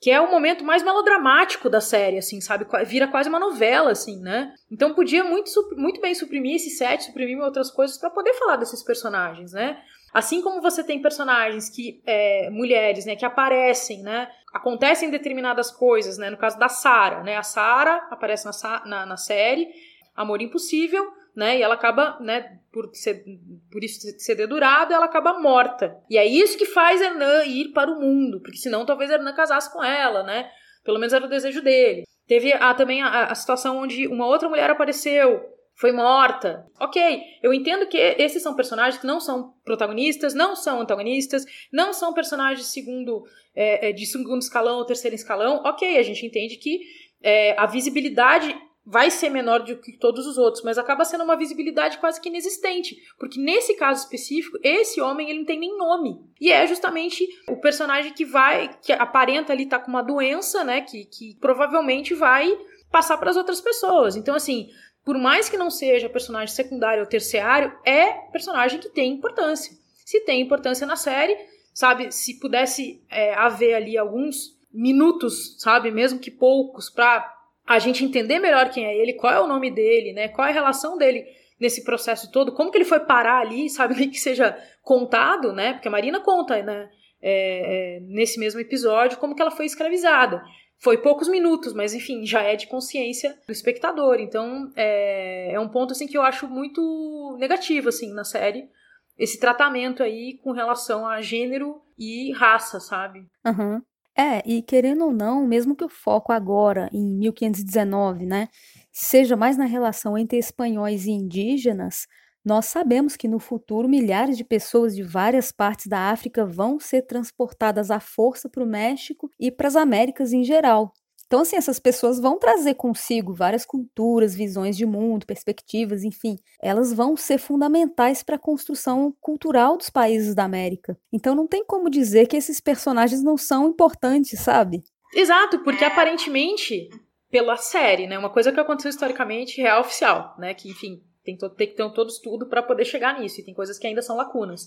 [0.00, 2.66] que é o momento mais melodramático da série, assim, sabe?
[2.86, 4.54] Vira quase uma novela, assim, né?
[4.70, 8.82] Então podia muito, muito bem suprimir esse set, suprimir outras coisas para poder falar desses
[8.82, 9.78] personagens, né?
[10.12, 14.28] Assim como você tem personagens que, é, mulheres, né, que aparecem, né?
[14.54, 16.30] Acontecem determinadas coisas, né?
[16.30, 17.36] No caso da Sara, né?
[17.36, 19.68] A Sara aparece na, na, na série,
[20.16, 21.58] Amor Impossível, né?
[21.58, 23.24] E ela acaba, né, por, ser,
[23.70, 25.96] por isso ser dedurada, ela acaba morta.
[26.08, 29.72] E é isso que faz Hernan ir para o mundo, porque senão talvez Hernan casasse
[29.72, 30.50] com ela, né?
[30.84, 32.04] Pelo menos era o desejo dele.
[32.26, 35.40] Teve a, também a, a situação onde uma outra mulher apareceu,
[35.80, 36.66] foi morta.
[36.78, 41.94] Ok, eu entendo que esses são personagens que não são protagonistas, não são antagonistas, não
[41.94, 45.62] são personagens segundo, é, é de segundo escalão ou terceiro escalão.
[45.64, 46.80] Ok, a gente entende que
[47.22, 48.54] é, a visibilidade
[48.90, 52.28] vai ser menor do que todos os outros, mas acaba sendo uma visibilidade quase que
[52.28, 56.20] inexistente, porque nesse caso específico, esse homem ele não tem nem nome.
[56.40, 60.64] E é justamente o personagem que vai, que aparenta ali estar tá com uma doença,
[60.64, 62.52] né, que, que provavelmente vai
[62.90, 64.16] passar para as outras pessoas.
[64.16, 64.68] Então assim,
[65.04, 69.72] por mais que não seja personagem secundário ou terciário, é personagem que tem importância.
[70.04, 71.36] Se tem importância na série,
[71.72, 77.39] sabe, se pudesse é, haver ali alguns minutos, sabe, mesmo que poucos, para
[77.70, 80.26] a gente entender melhor quem é ele, qual é o nome dele, né?
[80.26, 81.24] Qual é a relação dele
[81.60, 84.08] nesse processo todo, como que ele foi parar ali, sabe?
[84.08, 85.74] Que seja contado, né?
[85.74, 86.90] Porque a Marina conta, né?
[87.22, 90.42] É, é, nesse mesmo episódio, como que ela foi escravizada.
[90.78, 94.18] Foi poucos minutos, mas enfim, já é de consciência do espectador.
[94.18, 98.68] Então, é, é um ponto assim que eu acho muito negativo assim na série,
[99.16, 103.20] esse tratamento aí com relação a gênero e raça, sabe?
[103.46, 103.80] Uhum.
[104.16, 108.48] É, e querendo ou não, mesmo que o foco agora, em 1519, né,
[108.92, 112.06] seja mais na relação entre espanhóis e indígenas,
[112.44, 117.02] nós sabemos que no futuro milhares de pessoas de várias partes da África vão ser
[117.02, 120.92] transportadas à força para o México e para as Américas em geral.
[121.30, 126.36] Então, assim, essas pessoas vão trazer consigo várias culturas, visões de mundo, perspectivas, enfim.
[126.60, 130.98] Elas vão ser fundamentais para a construção cultural dos países da América.
[131.12, 134.82] Então, não tem como dizer que esses personagens não são importantes, sabe?
[135.14, 136.88] Exato, porque aparentemente,
[137.30, 138.18] pela série, né?
[138.18, 140.52] Uma coisa que aconteceu historicamente real oficial, né?
[140.52, 143.78] Que, enfim, tem, tem que ter todo estudo para poder chegar nisso, e tem coisas
[143.78, 144.62] que ainda são lacunas.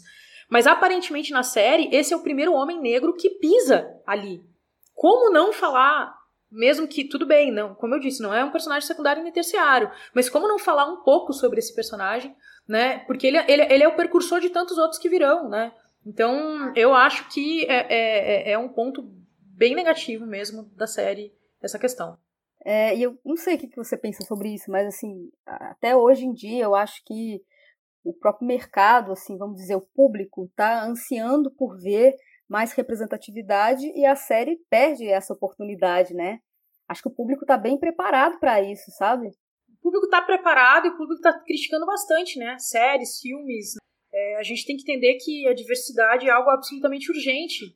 [0.49, 4.41] Mas aparentemente na série, esse é o primeiro homem negro que pisa ali.
[4.93, 6.22] Como não falar,
[6.53, 9.91] mesmo que, tudo bem, não, como eu disse, não é um personagem secundário nem terciário,
[10.13, 12.35] mas como não falar um pouco sobre esse personagem,
[12.67, 12.99] né?
[12.99, 15.73] Porque ele, ele, ele é o precursor de tantos outros que virão, né?
[16.05, 19.03] Então, eu acho que é, é, é, é um ponto
[19.39, 22.17] bem negativo mesmo da série, essa questão.
[22.65, 26.25] É, e eu não sei o que você pensa sobre isso, mas assim, até hoje
[26.25, 27.41] em dia eu acho que
[28.03, 32.13] o próprio mercado, assim, vamos dizer, o público está ansiando por ver
[32.49, 36.39] mais representatividade e a série perde essa oportunidade, né?
[36.87, 39.27] Acho que o público está bem preparado para isso, sabe?
[39.27, 42.57] O público está preparado e o público está criticando bastante, né?
[42.59, 43.75] Séries, filmes.
[44.13, 47.75] É, a gente tem que entender que a diversidade é algo absolutamente urgente,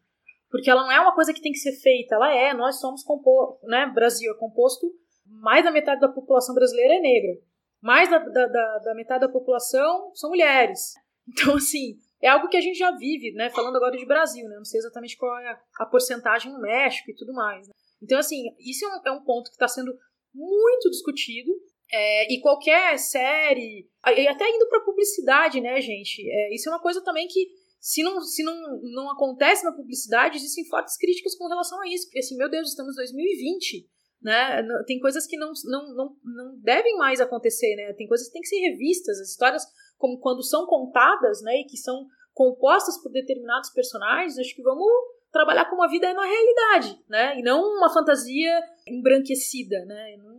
[0.49, 2.53] porque ela não é uma coisa que tem que ser feita, ela é.
[2.53, 3.85] Nós somos composto, né?
[3.87, 4.87] Brasil é composto
[5.25, 7.47] mais da metade da população brasileira é negra
[7.81, 10.93] mais da, da, da, da metade da população são mulheres.
[11.29, 13.49] Então, assim, é algo que a gente já vive, né?
[13.49, 14.55] Falando agora de Brasil, né?
[14.55, 17.67] Não sei exatamente qual é a, porcentagem no México e tudo mais.
[17.67, 17.73] Né?
[18.01, 19.93] Então, assim, isso é um, é um ponto que está sendo
[20.33, 21.51] muito discutido.
[21.91, 26.21] É, e qualquer série, até indo para publicidade, né, gente?
[26.29, 27.47] É, isso é uma coisa também que,
[27.79, 28.55] se não, se não,
[28.93, 32.07] não acontece na publicidade, existem fortes críticas com relação a isso.
[32.07, 33.87] Porque, assim, meu Deus, estamos em 2020
[34.21, 34.63] né?
[34.85, 37.93] Tem coisas que não, não, não, não devem mais acontecer, né?
[37.93, 39.63] Tem coisas que têm que ser revistas, as histórias
[39.97, 44.87] como quando são contadas, né, e que são compostas por determinados personagens, acho que vamos
[45.31, 47.39] trabalhar como a vida é na realidade, né?
[47.39, 50.17] E não uma fantasia embranquecida, né?
[50.17, 50.37] Não,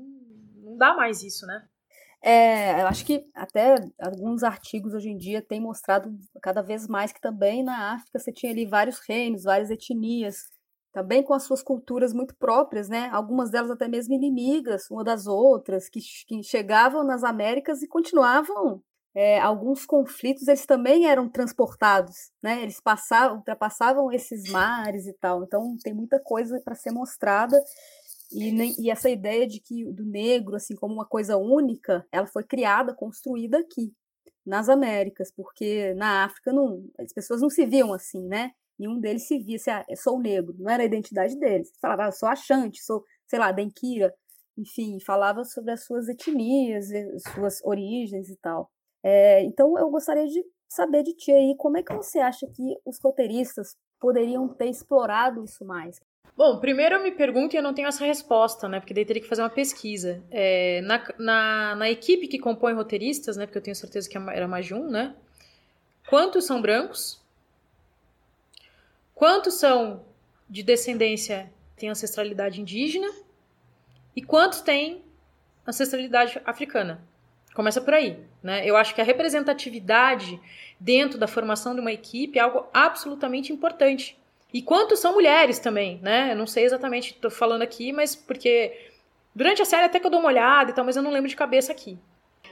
[0.62, 1.66] não dá mais isso, né?
[2.20, 6.10] É, eu acho que até alguns artigos hoje em dia têm mostrado
[6.42, 10.50] cada vez mais que também na África você tinha ali vários reinos, várias etnias,
[10.92, 13.08] também com as suas culturas muito próprias, né?
[13.12, 18.82] Algumas delas até mesmo inimigas uma das outras, que, que chegavam nas Américas e continuavam.
[19.14, 22.62] É, alguns conflitos eles também eram transportados, né?
[22.62, 25.44] Eles passavam, ultrapassavam esses mares e tal.
[25.44, 27.60] Então tem muita coisa para ser mostrada
[28.30, 32.44] e, e, essa ideia de que do negro assim como uma coisa única, ela foi
[32.44, 33.92] criada, construída aqui
[34.46, 38.52] nas Américas, porque na África não, as pessoas não se viam assim, né?
[38.78, 41.72] nenhum deles se via, se, ah, sou negro, não era a identidade deles.
[41.80, 44.14] Falava, ah, sou achante, sou, sei lá, denquira,
[44.56, 46.88] enfim, falava sobre as suas etnias,
[47.34, 48.70] suas origens e tal.
[49.10, 52.76] É, então eu gostaria de saber de ti aí, como é que você acha que
[52.84, 55.98] os roteiristas poderiam ter explorado isso mais?
[56.36, 58.78] Bom, primeiro eu me pergunto e eu não tenho essa resposta, né?
[58.78, 60.22] Porque daí teria que fazer uma pesquisa.
[60.30, 63.46] É, na, na, na, equipe que compõe roteiristas, né?
[63.46, 65.16] Porque eu tenho certeza que é era mais de um, né?
[66.06, 67.18] Quantos são brancos?
[69.14, 70.04] Quantos são
[70.50, 73.08] de descendência, têm ancestralidade indígena?
[74.14, 75.02] E quantos têm
[75.66, 77.00] ancestralidade africana?
[77.58, 78.16] Começa por aí.
[78.40, 78.64] Né?
[78.64, 80.40] Eu acho que a representatividade
[80.78, 84.16] dentro da formação de uma equipe é algo absolutamente importante.
[84.54, 86.30] E quantos são mulheres também, né?
[86.30, 88.90] Eu não sei exatamente, estou falando aqui, mas porque
[89.34, 91.28] durante a série até que eu dou uma olhada e tal, mas eu não lembro
[91.28, 91.98] de cabeça aqui.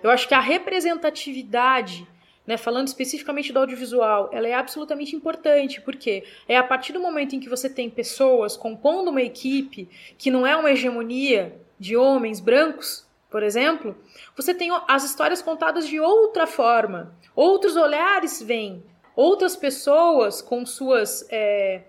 [0.03, 2.05] Eu acho que a representatividade
[2.45, 7.37] né, falando especificamente do audiovisual, ela é absolutamente importante, porque é a partir do momento
[7.37, 9.89] em que você tem pessoas compondo uma equipe
[10.19, 13.06] que não é uma hegemonia de homens brancos,
[13.37, 13.95] por exemplo,
[14.35, 18.83] você tem as histórias contadas de outra forma, outros olhares vêm,
[19.15, 21.83] outras pessoas com suas, é,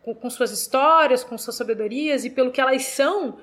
[0.00, 3.38] com, com suas histórias, com suas sabedorias e pelo que elas são,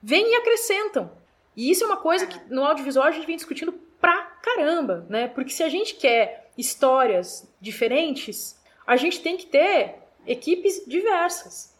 [0.00, 1.10] vêm e acrescentam.
[1.56, 5.26] E isso é uma coisa que no audiovisual a gente vem discutindo pra caramba, né?
[5.26, 11.73] Porque se a gente quer histórias diferentes, a gente tem que ter equipes diversas.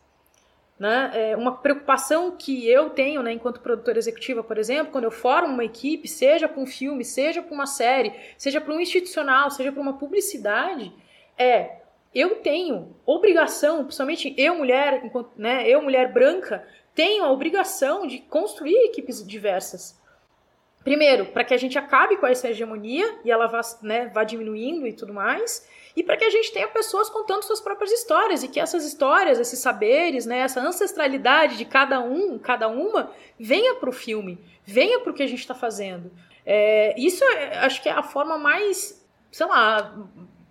[0.85, 1.31] Né?
[1.31, 5.55] É uma preocupação que eu tenho, né, enquanto produtora executiva, por exemplo, quando eu formo
[5.55, 9.73] uma equipe, seja para um filme, seja para uma série, seja para um institucional, seja
[9.73, 10.93] para uma publicidade,
[11.39, 11.77] é
[12.15, 16.63] eu tenho obrigação, principalmente eu mulher, enquanto, né, eu mulher branca,
[16.95, 19.99] tenho a obrigação de construir equipes diversas.
[20.85, 24.87] Primeiro, para que a gente acabe com essa hegemonia e ela vá, né, vá diminuindo
[24.87, 25.67] e tudo mais,
[25.97, 29.41] e para que a gente tenha pessoas contando suas próprias histórias e que essas histórias,
[29.41, 33.11] esses saberes, né, essa ancestralidade de cada um, cada uma,
[33.41, 36.13] venha para o filme, venha para o que a gente está fazendo.
[36.45, 39.97] É, isso é, acho que é a forma mais, sei lá,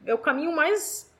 [0.03, 1.13] é o caminho mais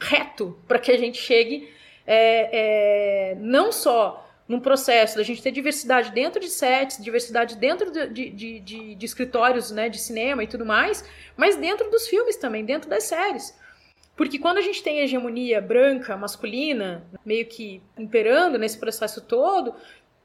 [0.00, 1.72] reto para que a gente chegue
[2.04, 7.90] é, é, não só num processo da gente ter diversidade dentro de sets, diversidade dentro
[7.90, 11.04] de, de, de, de, escritórios né, de cinema e tudo mais,
[11.36, 13.54] mas dentro dos filmes também, dentro das séries.
[14.16, 19.74] Porque quando a gente tem hegemonia branca, masculina, meio que imperando nesse processo todo,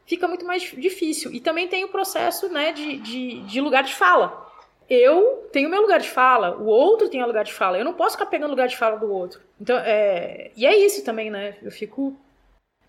[0.05, 1.31] fica muito mais difícil.
[1.31, 4.51] E também tem o processo né, de, de, de lugar de fala.
[4.89, 7.77] Eu tenho meu lugar de fala, o outro tem o lugar de fala.
[7.77, 9.41] Eu não posso ficar pegando o lugar de fala do outro.
[9.59, 10.51] Então, é...
[10.55, 11.55] E é isso também, né?
[11.61, 12.17] Eu fico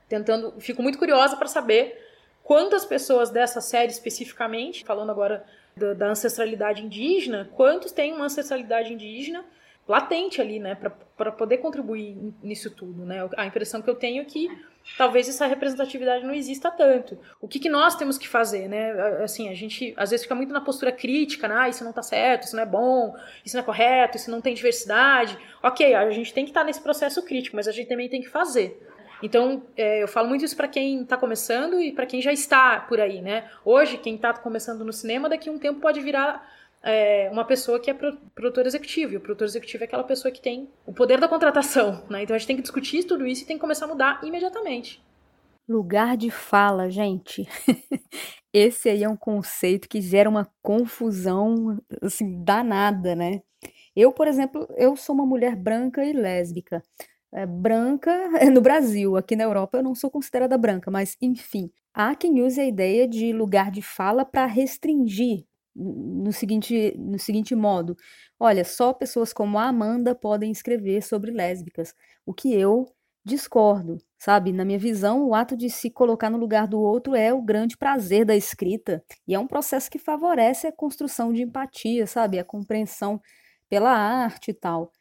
[0.08, 2.00] tentando, fico muito curiosa para saber
[2.42, 5.44] quantas pessoas dessa série especificamente, falando agora
[5.76, 9.44] da, da ancestralidade indígena, quantos têm uma ancestralidade indígena
[9.86, 10.74] latente ali, né,
[11.16, 13.28] para poder contribuir nisso tudo, né?
[13.36, 14.48] A impressão que eu tenho é que
[14.96, 17.18] talvez essa representatividade não exista tanto.
[17.40, 18.92] O que, que nós temos que fazer, né?
[19.22, 21.54] Assim, a gente às vezes fica muito na postura crítica, né?
[21.56, 24.40] Ah, isso não tá certo, isso não é bom, isso não é correto, isso não
[24.40, 25.36] tem diversidade.
[25.62, 28.22] Ok, a gente tem que estar tá nesse processo crítico, mas a gente também tem
[28.22, 28.80] que fazer.
[29.24, 32.78] Então, é, eu falo muito isso para quem está começando e para quem já está
[32.80, 33.48] por aí, né?
[33.64, 36.46] Hoje, quem está começando no cinema, daqui a um tempo pode virar
[36.82, 39.14] é, uma pessoa que é produtor executivo.
[39.14, 42.22] E o produtor executivo é aquela pessoa que tem o poder da contratação, né?
[42.22, 45.02] Então a gente tem que discutir tudo isso e tem que começar a mudar imediatamente.
[45.66, 47.48] Lugar de fala, gente.
[48.52, 53.40] Esse aí é um conceito que gera uma confusão, assim, danada, né?
[53.96, 56.82] Eu, por exemplo, eu sou uma mulher branca e lésbica
[57.34, 58.10] é, branca
[58.52, 61.70] no Brasil, aqui na Europa eu não sou considerada branca, mas enfim.
[61.94, 65.44] Há quem use a ideia de lugar de fala para restringir
[65.76, 67.96] no seguinte, no seguinte modo:
[68.38, 71.94] olha, só pessoas como a Amanda podem escrever sobre lésbicas,
[72.26, 72.86] o que eu
[73.24, 74.52] discordo, sabe?
[74.52, 77.76] Na minha visão, o ato de se colocar no lugar do outro é o grande
[77.76, 82.38] prazer da escrita e é um processo que favorece a construção de empatia, sabe?
[82.38, 83.20] A compreensão
[83.68, 84.92] pela arte e tal.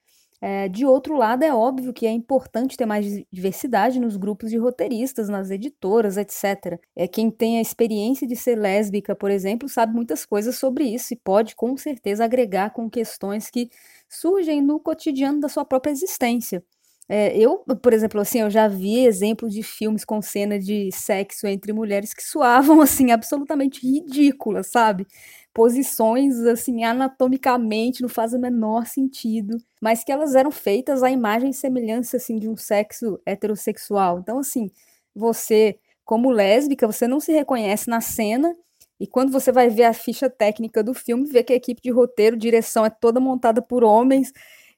[0.45, 4.57] É, de outro lado, é óbvio que é importante ter mais diversidade nos grupos de
[4.57, 6.77] roteiristas, nas editoras, etc.
[6.93, 11.13] É, quem tem a experiência de ser lésbica, por exemplo, sabe muitas coisas sobre isso
[11.13, 13.69] e pode, com certeza, agregar com questões que
[14.09, 16.61] surgem no cotidiano da sua própria existência.
[17.09, 21.47] É, eu, por exemplo, assim, eu já vi exemplos de filmes com cena de sexo
[21.47, 25.05] entre mulheres que soavam, assim, absolutamente ridículas, sabe?
[25.53, 31.51] Posições assim anatomicamente não faz o menor sentido, mas que elas eram feitas à imagem
[31.51, 34.19] e semelhança assim de um sexo heterossexual.
[34.19, 34.71] Então assim,
[35.15, 38.53] você como lésbica, você não se reconhece na cena
[38.99, 41.91] e quando você vai ver a ficha técnica do filme, vê que a equipe de
[41.91, 44.31] roteiro, direção é toda montada por homens.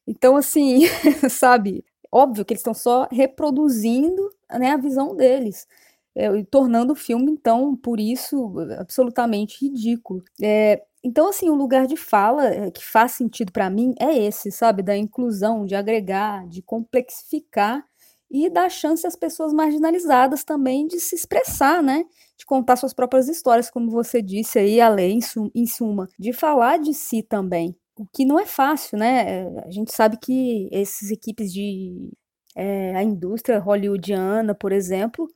[0.07, 0.81] Então assim,
[1.29, 5.67] sabe, óbvio que eles estão só reproduzindo né, a visão deles
[6.15, 10.23] é, tornando o filme, então, por isso, absolutamente ridículo.
[10.41, 14.51] É, então, assim, o lugar de fala é, que faz sentido para mim é esse,
[14.51, 14.81] sabe?
[14.81, 17.85] Da inclusão, de agregar, de complexificar
[18.31, 22.03] e dar chance às pessoas marginalizadas também de se expressar, né?
[22.37, 25.19] De contar suas próprias histórias, como você disse aí, além,
[25.53, 27.75] em suma, de falar de si também.
[27.97, 29.41] O que não é fácil, né?
[29.41, 32.11] É, a gente sabe que essas equipes de.
[32.55, 35.27] É, a indústria hollywoodiana, por exemplo,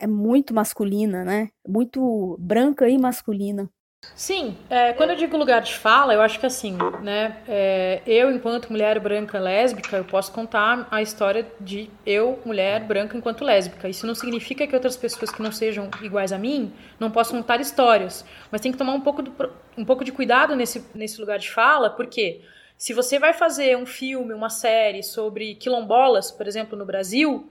[0.00, 1.50] é muito masculina, né?
[1.66, 3.70] Muito branca e masculina.
[4.16, 7.36] Sim, é, quando eu digo lugar de fala, eu acho que assim, né?
[7.46, 13.14] É, eu, enquanto mulher branca lésbica, eu posso contar a história de eu, mulher branca,
[13.14, 13.90] enquanto lésbica.
[13.90, 17.60] Isso não significa que outras pessoas que não sejam iguais a mim não possam contar
[17.60, 18.24] histórias.
[18.50, 19.32] Mas tem que tomar um pouco, do,
[19.76, 22.40] um pouco de cuidado nesse, nesse lugar de fala, porque
[22.78, 27.50] se você vai fazer um filme, uma série sobre quilombolas, por exemplo, no Brasil,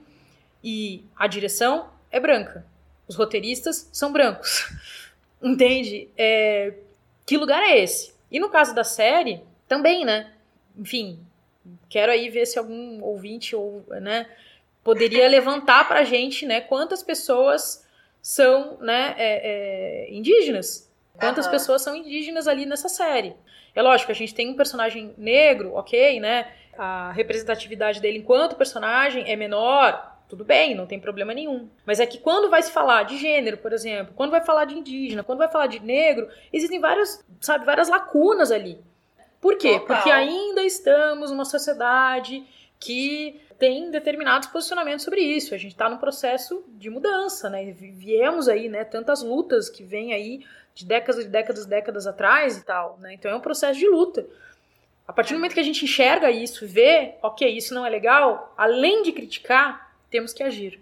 [0.64, 2.64] e a direção é branca.
[3.08, 4.68] Os roteiristas são brancos.
[5.42, 6.08] Entende?
[6.16, 6.74] É,
[7.26, 8.14] que lugar é esse?
[8.30, 10.32] E no caso da série, também, né?
[10.76, 11.18] Enfim,
[11.88, 14.26] quero aí ver se algum ouvinte ou, né,
[14.82, 17.86] poderia levantar pra gente, né, quantas pessoas
[18.22, 20.90] são, né, é, é, indígenas.
[21.18, 21.52] Quantas uhum.
[21.52, 23.36] pessoas são indígenas ali nessa série.
[23.74, 26.50] É lógico, a gente tem um personagem negro, ok, né?
[26.76, 31.68] A representatividade dele enquanto personagem é menor, tudo bem, não tem problema nenhum.
[31.84, 34.78] Mas é que quando vai se falar de gênero, por exemplo, quando vai falar de
[34.78, 38.78] indígena, quando vai falar de negro, existem vários, sabe, várias lacunas ali.
[39.40, 39.72] Por quê?
[39.80, 39.96] Total.
[39.96, 42.46] Porque ainda estamos numa sociedade
[42.78, 45.52] que tem determinados posicionamentos sobre isso.
[45.52, 47.72] A gente está num processo de mudança, né?
[47.72, 48.84] Viemos aí, né?
[48.84, 53.12] Tantas lutas que vêm aí de décadas e décadas, décadas atrás e tal, né?
[53.14, 54.24] Então é um processo de luta.
[55.08, 58.54] A partir do momento que a gente enxerga isso, vê, ok, isso não é legal,
[58.56, 60.80] além de criticar, temos que agir.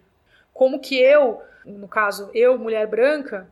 [0.53, 3.49] Como que eu, no caso, eu, mulher branca,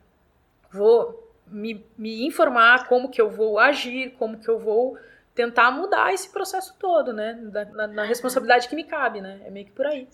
[0.72, 4.98] vou me, me informar como que eu vou agir, como que eu vou
[5.34, 7.34] tentar mudar esse processo todo, né?
[7.72, 9.42] Na, na, responsabilidade que me cabe, né?
[9.44, 10.08] É meio que por aí.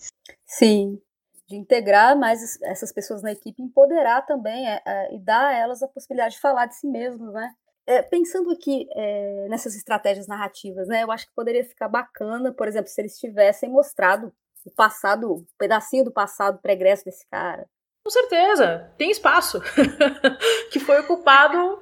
[0.45, 1.01] Sim.
[1.47, 5.81] de integrar mais essas pessoas na equipe, empoderar também é, é, e dar a elas
[5.81, 7.53] a possibilidade de falar de si mesmos, né?
[7.85, 11.03] É, pensando aqui é, nessas estratégias narrativas, né?
[11.03, 14.33] Eu acho que poderia ficar bacana, por exemplo, se eles tivessem mostrado
[14.65, 17.65] o passado, um pedacinho do passado pregresso desse cara.
[18.03, 19.61] Com certeza, tem espaço.
[20.71, 21.81] que foi ocupado,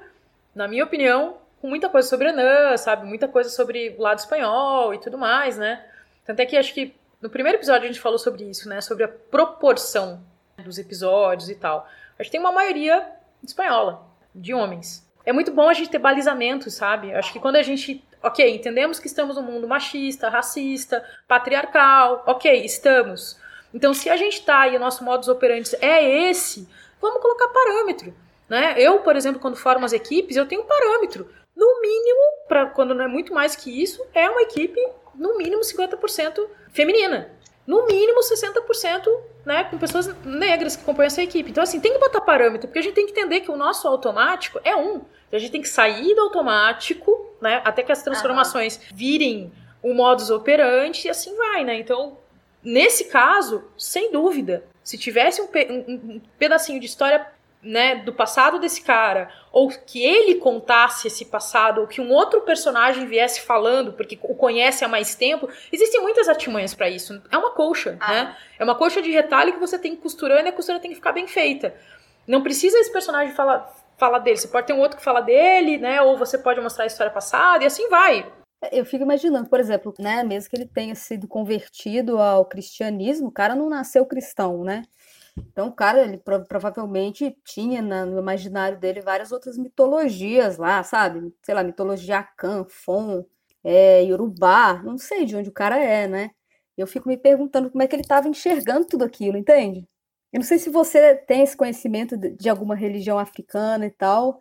[0.54, 3.06] na minha opinião, com muita coisa sobre Anã, sabe?
[3.06, 5.84] Muita coisa sobre o lado espanhol e tudo mais, né?
[6.24, 8.80] Tanto é que acho que no primeiro episódio a gente falou sobre isso, né?
[8.80, 10.22] Sobre a proporção
[10.62, 11.88] dos episódios e tal.
[12.18, 13.08] Acho que tem uma maioria
[13.42, 14.04] espanhola,
[14.34, 15.08] de homens.
[15.24, 17.14] É muito bom a gente ter balizamento, sabe?
[17.14, 18.04] Acho que quando a gente.
[18.22, 22.22] Ok, entendemos que estamos num mundo machista, racista, patriarcal.
[22.26, 23.36] Ok, estamos.
[23.74, 26.68] Então, se a gente tá e o nosso modus operandi é esse,
[27.00, 28.14] vamos colocar parâmetro.
[28.48, 28.74] Né?
[28.76, 31.28] Eu, por exemplo, quando formo as equipes, eu tenho um parâmetro.
[31.56, 34.80] No mínimo, para quando não é muito mais que isso, é uma equipe
[35.14, 37.30] no mínimo 50% feminina.
[37.66, 39.08] No mínimo 60%
[39.44, 41.50] né, com pessoas negras que compõem essa equipe.
[41.50, 43.86] Então, assim, tem que botar parâmetro, porque a gente tem que entender que o nosso
[43.88, 44.96] automático é um.
[44.96, 49.92] Então, a gente tem que sair do automático, né, até que as transformações virem o
[49.92, 51.74] modus operandi e assim vai, né?
[51.74, 52.16] Então,
[52.62, 57.26] nesse caso, sem dúvida, se tivesse um, pe um, um pedacinho de história
[57.62, 62.40] né, do passado desse cara, ou que ele contasse esse passado, ou que um outro
[62.40, 67.22] personagem viesse falando, porque o conhece há mais tempo, existem muitas artimanhas para isso.
[67.30, 68.08] É uma colcha, ah.
[68.10, 68.36] né?
[68.58, 70.96] É uma colcha de retalho que você tem que costurando e a costura tem que
[70.96, 71.74] ficar bem feita.
[72.26, 73.72] Não precisa esse personagem falar,
[74.02, 76.02] falar dele, você pode ter um outro que fala dele, né?
[76.02, 78.32] Ou você pode mostrar a história passada, e assim vai.
[78.72, 83.32] Eu fico imaginando, por exemplo, né, mesmo que ele tenha sido convertido ao cristianismo, o
[83.32, 84.82] cara não nasceu cristão, né?
[85.36, 91.32] Então, o cara, ele provavelmente tinha na, no imaginário dele várias outras mitologias lá, sabe?
[91.42, 93.24] Sei lá, mitologia Akan, Fon,
[93.64, 96.30] é, Yorubá, não sei de onde o cara é, né?
[96.76, 99.88] Eu fico me perguntando como é que ele estava enxergando tudo aquilo, entende?
[100.32, 104.38] Eu não sei se você tem esse conhecimento de, alguma religião africana e tal.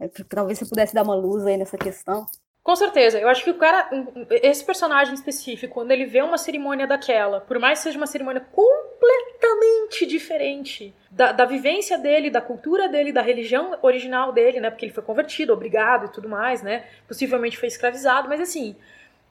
[0.00, 2.26] É, talvez você pudesse dar uma luz aí nessa questão.
[2.62, 3.20] Com certeza.
[3.20, 3.90] Eu acho que o cara,
[4.30, 8.40] esse personagem específico, quando ele vê uma cerimônia daquela, por mais que seja uma cerimônia
[8.40, 14.70] completamente diferente da, da vivência dele, da cultura dele, da religião original dele, né?
[14.70, 16.86] Porque ele foi convertido, obrigado e tudo mais, né?
[17.06, 18.74] Possivelmente foi escravizado, mas assim,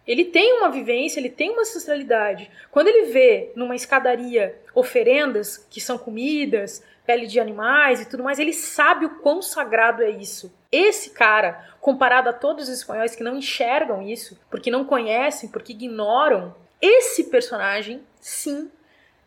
[0.05, 2.51] ele tem uma vivência, ele tem uma ancestralidade.
[2.71, 8.39] Quando ele vê numa escadaria oferendas, que são comidas, pele de animais e tudo mais,
[8.39, 10.53] ele sabe o quão sagrado é isso.
[10.71, 15.73] Esse cara, comparado a todos os espanhóis que não enxergam isso, porque não conhecem, porque
[15.73, 18.69] ignoram, esse personagem, sim,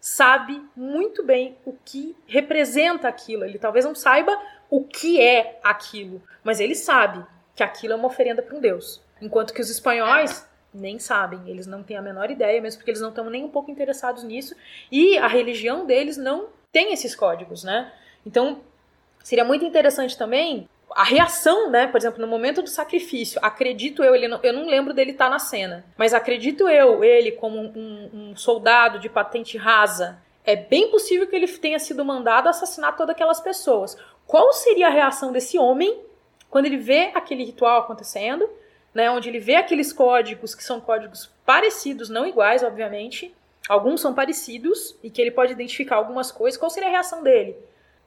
[0.01, 3.45] sabe muito bem o que representa aquilo.
[3.45, 7.25] Ele talvez não saiba o que é aquilo, mas ele sabe
[7.55, 9.03] que aquilo é uma oferenda para um deus.
[9.21, 10.47] Enquanto que os espanhóis
[10.77, 13.49] nem sabem, eles não têm a menor ideia, mesmo porque eles não estão nem um
[13.49, 14.55] pouco interessados nisso,
[14.91, 17.93] e a religião deles não tem esses códigos, né?
[18.25, 18.61] Então,
[19.23, 21.87] seria muito interessante também a reação, né?
[21.87, 25.27] Por exemplo, no momento do sacrifício, acredito eu, ele não, eu não lembro dele estar
[25.27, 30.55] tá na cena, mas acredito eu, ele como um, um, soldado de patente rasa, é
[30.55, 33.97] bem possível que ele tenha sido mandado assassinar todas aquelas pessoas.
[34.27, 36.01] Qual seria a reação desse homem
[36.49, 38.49] quando ele vê aquele ritual acontecendo,
[38.97, 39.11] né?
[39.11, 43.35] Onde ele vê aqueles códigos que são códigos parecidos, não iguais, obviamente.
[43.69, 46.59] Alguns são parecidos e que ele pode identificar algumas coisas.
[46.59, 47.57] Qual seria a reação dele?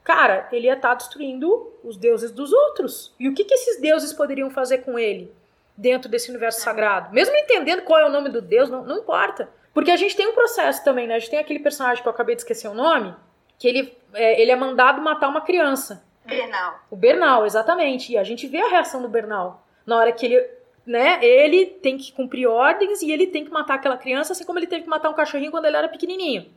[0.09, 3.13] cara, ele ia estar tá destruindo os deuses dos outros.
[3.19, 5.31] E o que, que esses deuses poderiam fazer com ele
[5.77, 7.13] dentro desse universo sagrado?
[7.13, 9.47] Mesmo entendendo qual é o nome do deus, não, não importa.
[9.71, 11.13] Porque a gente tem um processo também, né?
[11.13, 13.13] A gente tem aquele personagem que eu acabei de esquecer o nome,
[13.59, 16.03] que ele é, ele é mandado matar uma criança.
[16.25, 16.79] Bernal.
[16.89, 18.11] O Bernal, exatamente.
[18.11, 19.63] E a gente vê a reação do Bernal.
[19.85, 20.49] Na hora que ele,
[20.89, 24.57] né, ele tem que cumprir ordens e ele tem que matar aquela criança, assim como
[24.57, 26.47] ele teve que matar um cachorrinho quando ele era pequenininho.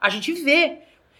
[0.00, 0.78] A gente vê.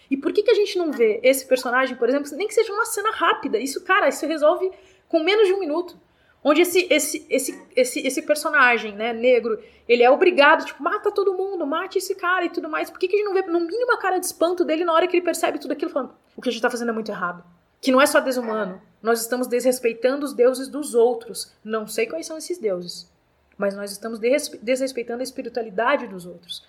[0.09, 2.71] E por que, que a gente não vê esse personagem, por exemplo, nem que seja
[2.71, 3.59] uma cena rápida?
[3.59, 4.71] Isso, cara, isso resolve
[5.09, 5.99] com menos de um minuto.
[6.41, 11.33] Onde esse, esse, esse, esse, esse personagem, né, negro, ele é obrigado, tipo, mata todo
[11.33, 12.89] mundo, mate esse cara e tudo mais.
[12.89, 14.93] Por que, que a gente não vê, no mínimo, a cara de espanto dele na
[14.93, 17.11] hora que ele percebe tudo aquilo, falando, o que a gente tá fazendo é muito
[17.11, 17.43] errado.
[17.81, 18.81] Que não é só desumano.
[19.05, 21.53] Nós estamos desrespeitando os deuses dos outros.
[21.63, 23.07] Não sei quais são esses deuses.
[23.55, 26.65] Mas nós estamos desrespeitando a espiritualidade dos outros.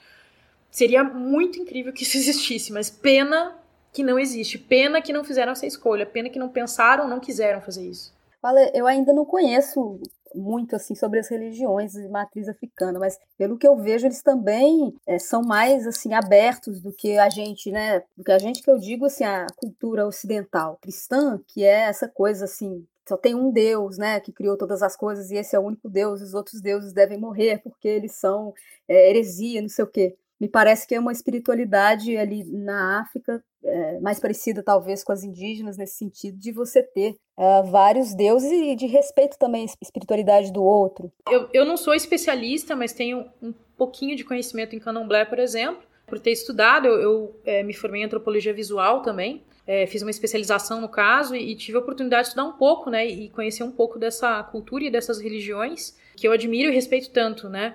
[0.70, 3.57] Seria muito incrível que isso existisse, mas pena
[3.91, 4.59] que não existe.
[4.59, 6.05] Pena que não fizeram essa escolha.
[6.05, 8.14] Pena que não pensaram, não quiseram fazer isso.
[8.43, 9.99] Olha, eu ainda não conheço
[10.37, 14.95] muito assim sobre as religiões de matriz africana, mas pelo que eu vejo eles também
[15.07, 18.03] é, são mais assim abertos do que a gente, né?
[18.16, 22.09] Do que a gente que eu digo assim a cultura ocidental cristã, que é essa
[22.09, 25.59] coisa assim só tem um Deus, né, que criou todas as coisas e esse é
[25.59, 28.53] o único Deus, os outros deuses devem morrer porque eles são
[28.89, 30.16] é, heresia, não sei o quê.
[30.41, 35.24] Me parece que é uma espiritualidade ali na África, é, mais parecida talvez com as
[35.24, 40.53] indígenas, nesse sentido de você ter é, vários deuses e de respeito também à espiritualidade
[40.53, 41.11] do outro.
[41.30, 45.82] Eu, eu não sou especialista, mas tenho um pouquinho de conhecimento em candomblé, por exemplo.
[46.07, 49.43] Por ter estudado, eu, eu é, me formei em antropologia visual também.
[49.89, 53.05] Fiz uma especialização no caso e, e, tive a oportunidade de estudar um pouco, né,
[53.05, 57.49] e conhecer um pouco dessa cultura e dessas religiões que eu admiro e respeito tanto,
[57.49, 57.74] né.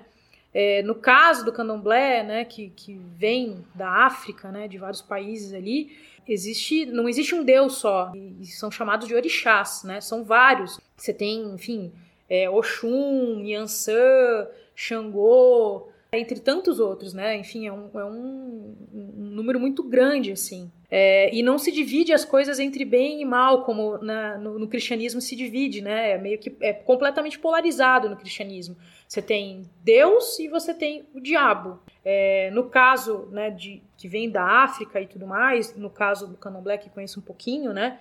[0.54, 5.54] É, no caso do candomblé, né, que, que vem da África, né, de vários países
[5.54, 5.96] ali,
[6.28, 10.78] existe, não existe um deus só, e são chamados de orixás, né, são vários.
[10.96, 11.90] Você tem, enfim,
[12.28, 17.36] é, Oxum, Yansan, Xangô, entre tantos outros, né?
[17.36, 20.70] Enfim, é um, é um, um número muito grande, assim.
[20.90, 24.68] É, e não se divide as coisas entre bem e mal, como na, no, no,
[24.68, 26.10] cristianismo se divide, né?
[26.10, 28.76] É meio que é completamente polarizado no cristianismo.
[29.12, 31.78] Você tem Deus e você tem o diabo.
[32.02, 36.38] É, no caso, né, de que vem da África e tudo mais, no caso do
[36.38, 38.00] Candomblé que conheço um pouquinho, né?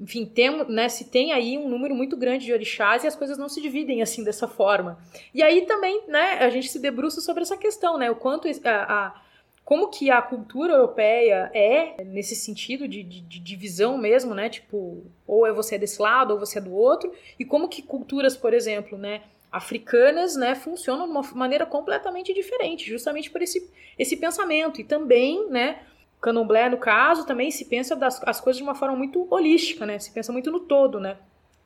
[0.00, 3.38] enfim, tem, né, se tem aí um número muito grande de orixás e as coisas
[3.38, 4.98] não se dividem assim dessa forma.
[5.32, 8.70] E aí também, né, a gente se debruça sobre essa questão, né, o quanto a,
[8.70, 9.22] a
[9.64, 15.04] como que a cultura europeia é nesse sentido de, de, de, divisão mesmo, né, tipo,
[15.28, 18.52] ou é você desse lado ou você é do outro, e como que culturas, por
[18.52, 24.80] exemplo, né, africanas, né, funcionam de uma maneira completamente diferente, justamente por esse, esse pensamento
[24.80, 25.80] e também, né,
[26.20, 29.98] candomblé, no caso, também se pensa das, as coisas de uma forma muito holística, né?
[29.98, 31.16] Se pensa muito no todo, né?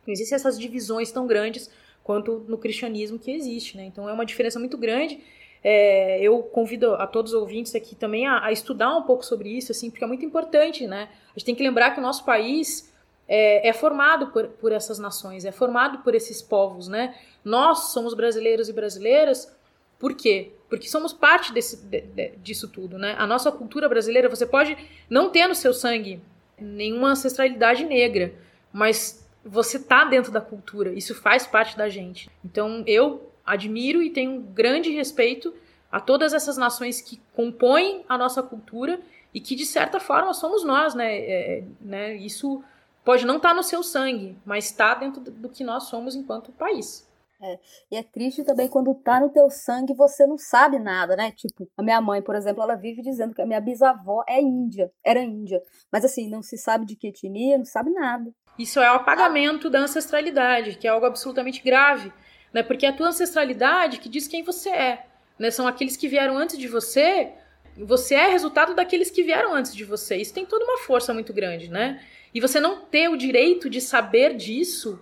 [0.07, 1.71] Não existem essas divisões tão grandes
[2.03, 3.85] quanto no cristianismo que existe, né?
[3.85, 5.21] Então é uma diferença muito grande.
[5.63, 9.49] É, eu convido a todos os ouvintes aqui também a, a, estudar um pouco sobre
[9.49, 11.09] isso, assim, porque é muito importante, né?
[11.35, 12.93] A gente tem que lembrar que o nosso país
[13.29, 17.15] é, é formado por, por essas nações, é formado por esses povos, né?
[17.45, 19.55] Nós somos brasileiros e brasileiras
[19.99, 20.53] por quê?
[20.69, 23.15] Porque somos parte desse, de, de, disso tudo, né?
[23.19, 24.77] A nossa cultura brasileira, você pode
[25.09, 26.21] não ter no seu sangue
[26.59, 28.35] nenhuma ancestralidade negra,
[28.73, 32.31] mas você tá dentro da cultura, isso faz parte da gente.
[32.45, 35.55] Então eu admiro e tenho um grande respeito
[35.91, 39.01] a todas essas nações que compõem a nossa cultura
[39.33, 41.17] e que de certa forma somos nós, né?
[41.17, 42.15] É, né?
[42.17, 42.63] Isso
[43.05, 46.53] pode não estar tá no seu sangue, mas está dentro do que nós somos enquanto
[46.53, 47.07] país.
[47.43, 47.59] É.
[47.91, 51.31] E é triste também quando tá no teu sangue e você não sabe nada, né?
[51.33, 54.91] Tipo, a minha mãe, por exemplo, ela vive dizendo que a minha bisavó é índia,
[55.05, 55.61] era índia.
[55.93, 58.33] Mas assim, não se sabe de que etnia, não sabe nada.
[58.59, 62.13] Isso é o apagamento da ancestralidade, que é algo absolutamente grave,
[62.53, 62.63] né?
[62.63, 65.07] Porque é a tua ancestralidade que diz quem você é,
[65.39, 65.51] né?
[65.51, 67.33] São aqueles que vieram antes de você,
[67.77, 70.17] você é resultado daqueles que vieram antes de você.
[70.17, 72.01] Isso tem toda uma força muito grande, né?
[72.35, 75.01] E você não ter o direito de saber disso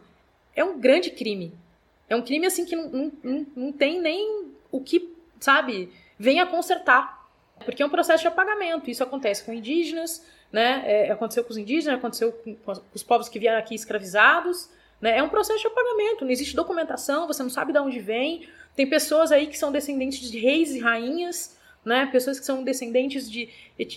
[0.55, 1.53] é um grande crime.
[2.09, 7.26] É um crime assim que não, não, não tem nem o que, sabe, venha consertar.
[7.64, 8.91] Porque é um processo de apagamento.
[8.91, 10.83] Isso acontece com indígenas, né?
[10.85, 14.68] É, aconteceu com os indígenas, aconteceu com, com os povos que vieram aqui escravizados.
[15.01, 15.18] Né?
[15.18, 16.24] É um processo de apagamento.
[16.24, 18.47] Não existe documentação, você não sabe de onde vem.
[18.76, 22.07] Tem pessoas aí que são descendentes de reis e rainhas, né?
[22.07, 23.49] Pessoas que são descendentes de,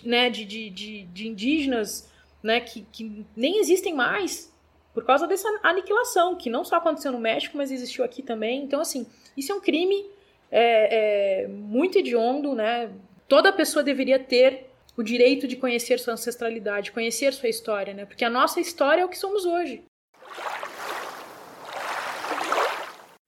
[0.04, 2.10] né, de, de, de, de indígenas,
[2.46, 2.60] né?
[2.60, 4.54] Que, que nem existem mais,
[4.94, 8.64] por causa dessa aniquilação, que não só aconteceu no México, mas existiu aqui também.
[8.64, 10.06] Então, assim, isso é um crime
[10.52, 12.92] é, é, muito hediondo, né?
[13.28, 18.06] Toda pessoa deveria ter o direito de conhecer sua ancestralidade, conhecer sua história, né?
[18.06, 19.84] Porque a nossa história é o que somos hoje.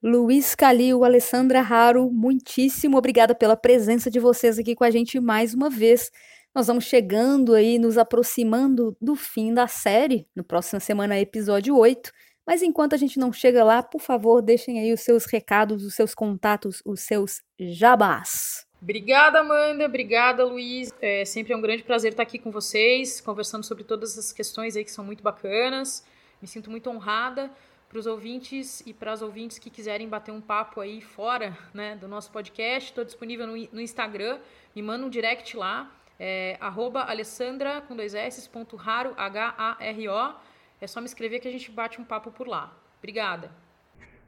[0.01, 5.53] Luiz Calil, Alessandra Raro, muitíssimo obrigada pela presença de vocês aqui com a gente mais
[5.53, 6.11] uma vez.
[6.54, 10.28] Nós vamos chegando aí, nos aproximando do fim da série.
[10.36, 12.12] No próxima semana, episódio 8.
[12.48, 15.93] Mas enquanto a gente não chega lá, por favor, deixem aí os seus recados, os
[15.93, 18.66] seus contatos, os seus jabás.
[18.82, 19.86] Obrigada, Amanda.
[19.86, 20.93] Obrigada, Luiz.
[21.02, 24.78] É sempre é um grande prazer estar aqui com vocês, conversando sobre todas essas questões
[24.78, 26.06] aí que são muito bacanas.
[26.41, 27.52] Me sinto muito honrada
[27.89, 31.95] para os ouvintes e para as ouvintes que quiserem bater um papo aí fora né,
[31.95, 32.89] do nosso podcast.
[32.89, 34.39] Estou disponível no, no Instagram.
[34.76, 40.36] Me manda um direct lá é, arroba alessandra, com dois S, ponto raro, H-A-R-O.
[40.80, 42.76] É só me escrever que a gente bate um papo por lá.
[42.99, 43.49] Obrigada.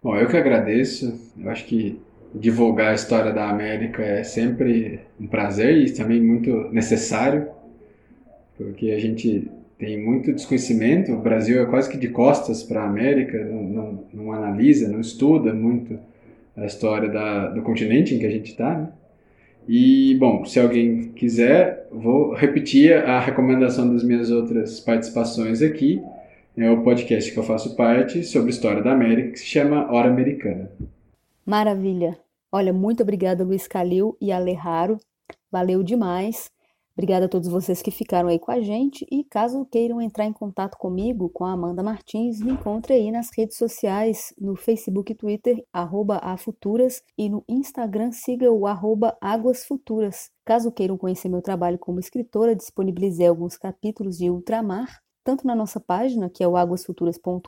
[0.02, 1.32] Bom, eu que agradeço.
[1.38, 2.02] Eu acho que
[2.34, 7.50] divulgar a história da América é sempre um prazer e também muito necessário,
[8.56, 11.12] porque a gente tem muito desconhecimento.
[11.14, 15.00] O Brasil é quase que de costas para a América, não, não, não, analisa, não
[15.00, 16.00] estuda muito
[16.56, 18.76] a história da, do continente em que a gente está.
[18.78, 18.90] Né?
[19.72, 26.02] E, bom, se alguém quiser, vou repetir a recomendação das minhas outras participações aqui.
[26.58, 30.10] É o podcast que eu faço parte sobre história da América, que se chama Hora
[30.10, 30.72] Americana.
[31.46, 32.18] Maravilha.
[32.52, 34.98] Olha, muito obrigada, Luiz Calil e Ale Raro.
[35.52, 36.50] Valeu demais.
[37.00, 40.34] Obrigada a todos vocês que ficaram aí com a gente e caso queiram entrar em
[40.34, 45.16] contato comigo, com a Amanda Martins, me encontre aí nas redes sociais, no Facebook e
[45.16, 50.30] Twitter, arroba afuturas e no Instagram siga o arroba aguasfuturas.
[50.44, 55.80] Caso queiram conhecer meu trabalho como escritora, disponibilizei alguns capítulos de Ultramar, tanto na nossa
[55.80, 57.48] página, que é o aguasfuturas.com.br,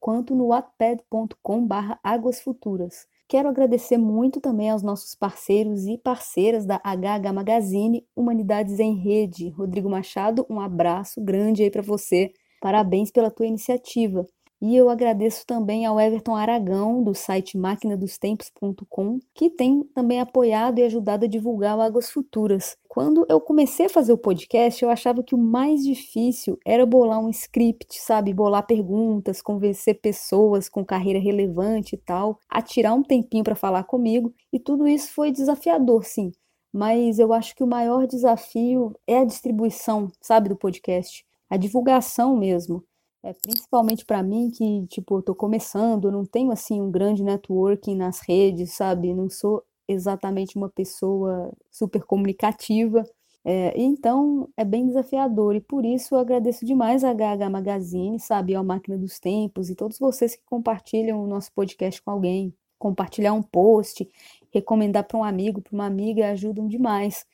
[0.00, 3.06] quanto no wattpad.com.br aguasfuturas.
[3.32, 9.48] Quero agradecer muito também aos nossos parceiros e parceiras da HH Magazine Humanidades em Rede.
[9.48, 12.30] Rodrigo Machado, um abraço grande aí para você.
[12.60, 14.26] Parabéns pela tua iniciativa.
[14.64, 20.84] E eu agradeço também ao Everton Aragão, do site máquinadostempos.com, que tem também apoiado e
[20.84, 22.76] ajudado a divulgar o Águas Futuras.
[22.88, 27.18] Quando eu comecei a fazer o podcast, eu achava que o mais difícil era bolar
[27.18, 28.32] um script, sabe?
[28.32, 33.82] Bolar perguntas, convencer pessoas com carreira relevante e tal, a tirar um tempinho para falar
[33.82, 36.30] comigo, e tudo isso foi desafiador, sim.
[36.72, 42.36] Mas eu acho que o maior desafio é a distribuição, sabe, do podcast, a divulgação
[42.36, 42.84] mesmo.
[43.24, 48.20] É, principalmente para mim que, tipo, eu começando, não tenho, assim, um grande networking nas
[48.20, 49.14] redes, sabe?
[49.14, 53.04] Não sou exatamente uma pessoa super comunicativa.
[53.44, 58.54] É, então, é bem desafiador e por isso eu agradeço demais a HH Magazine, sabe,
[58.54, 62.54] a Máquina dos Tempos e todos vocês que compartilham o nosso podcast com alguém.
[62.78, 64.08] Compartilhar um post,
[64.52, 67.24] recomendar para um amigo, para uma amiga, ajudam demais.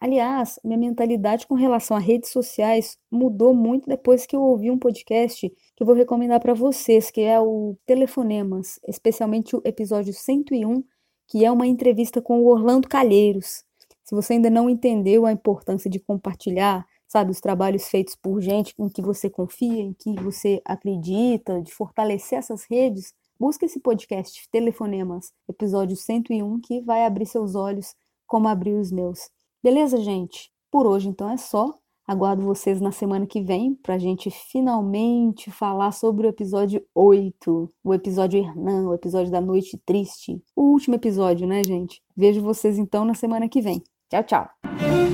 [0.00, 4.78] Aliás, minha mentalidade com relação a redes sociais mudou muito depois que eu ouvi um
[4.78, 10.82] podcast que eu vou recomendar para vocês, que é o Telefonemas, especialmente o episódio 101,
[11.28, 13.64] que é uma entrevista com o Orlando Calheiros.
[14.02, 18.74] Se você ainda não entendeu a importância de compartilhar, sabe, os trabalhos feitos por gente
[18.78, 24.48] em que você confia, em que você acredita, de fortalecer essas redes, Busque esse podcast
[24.52, 27.92] Telefonemas, episódio 101, que vai abrir seus olhos
[28.24, 29.18] como abriu os meus.
[29.60, 30.48] Beleza, gente?
[30.70, 31.74] Por hoje, então, é só.
[32.06, 37.68] Aguardo vocês na semana que vem para a gente finalmente falar sobre o episódio 8,
[37.82, 40.40] o episódio Hernan, o episódio da Noite Triste.
[40.54, 42.00] O último episódio, né, gente?
[42.16, 43.82] Vejo vocês então na semana que vem.
[44.08, 45.11] Tchau, tchau!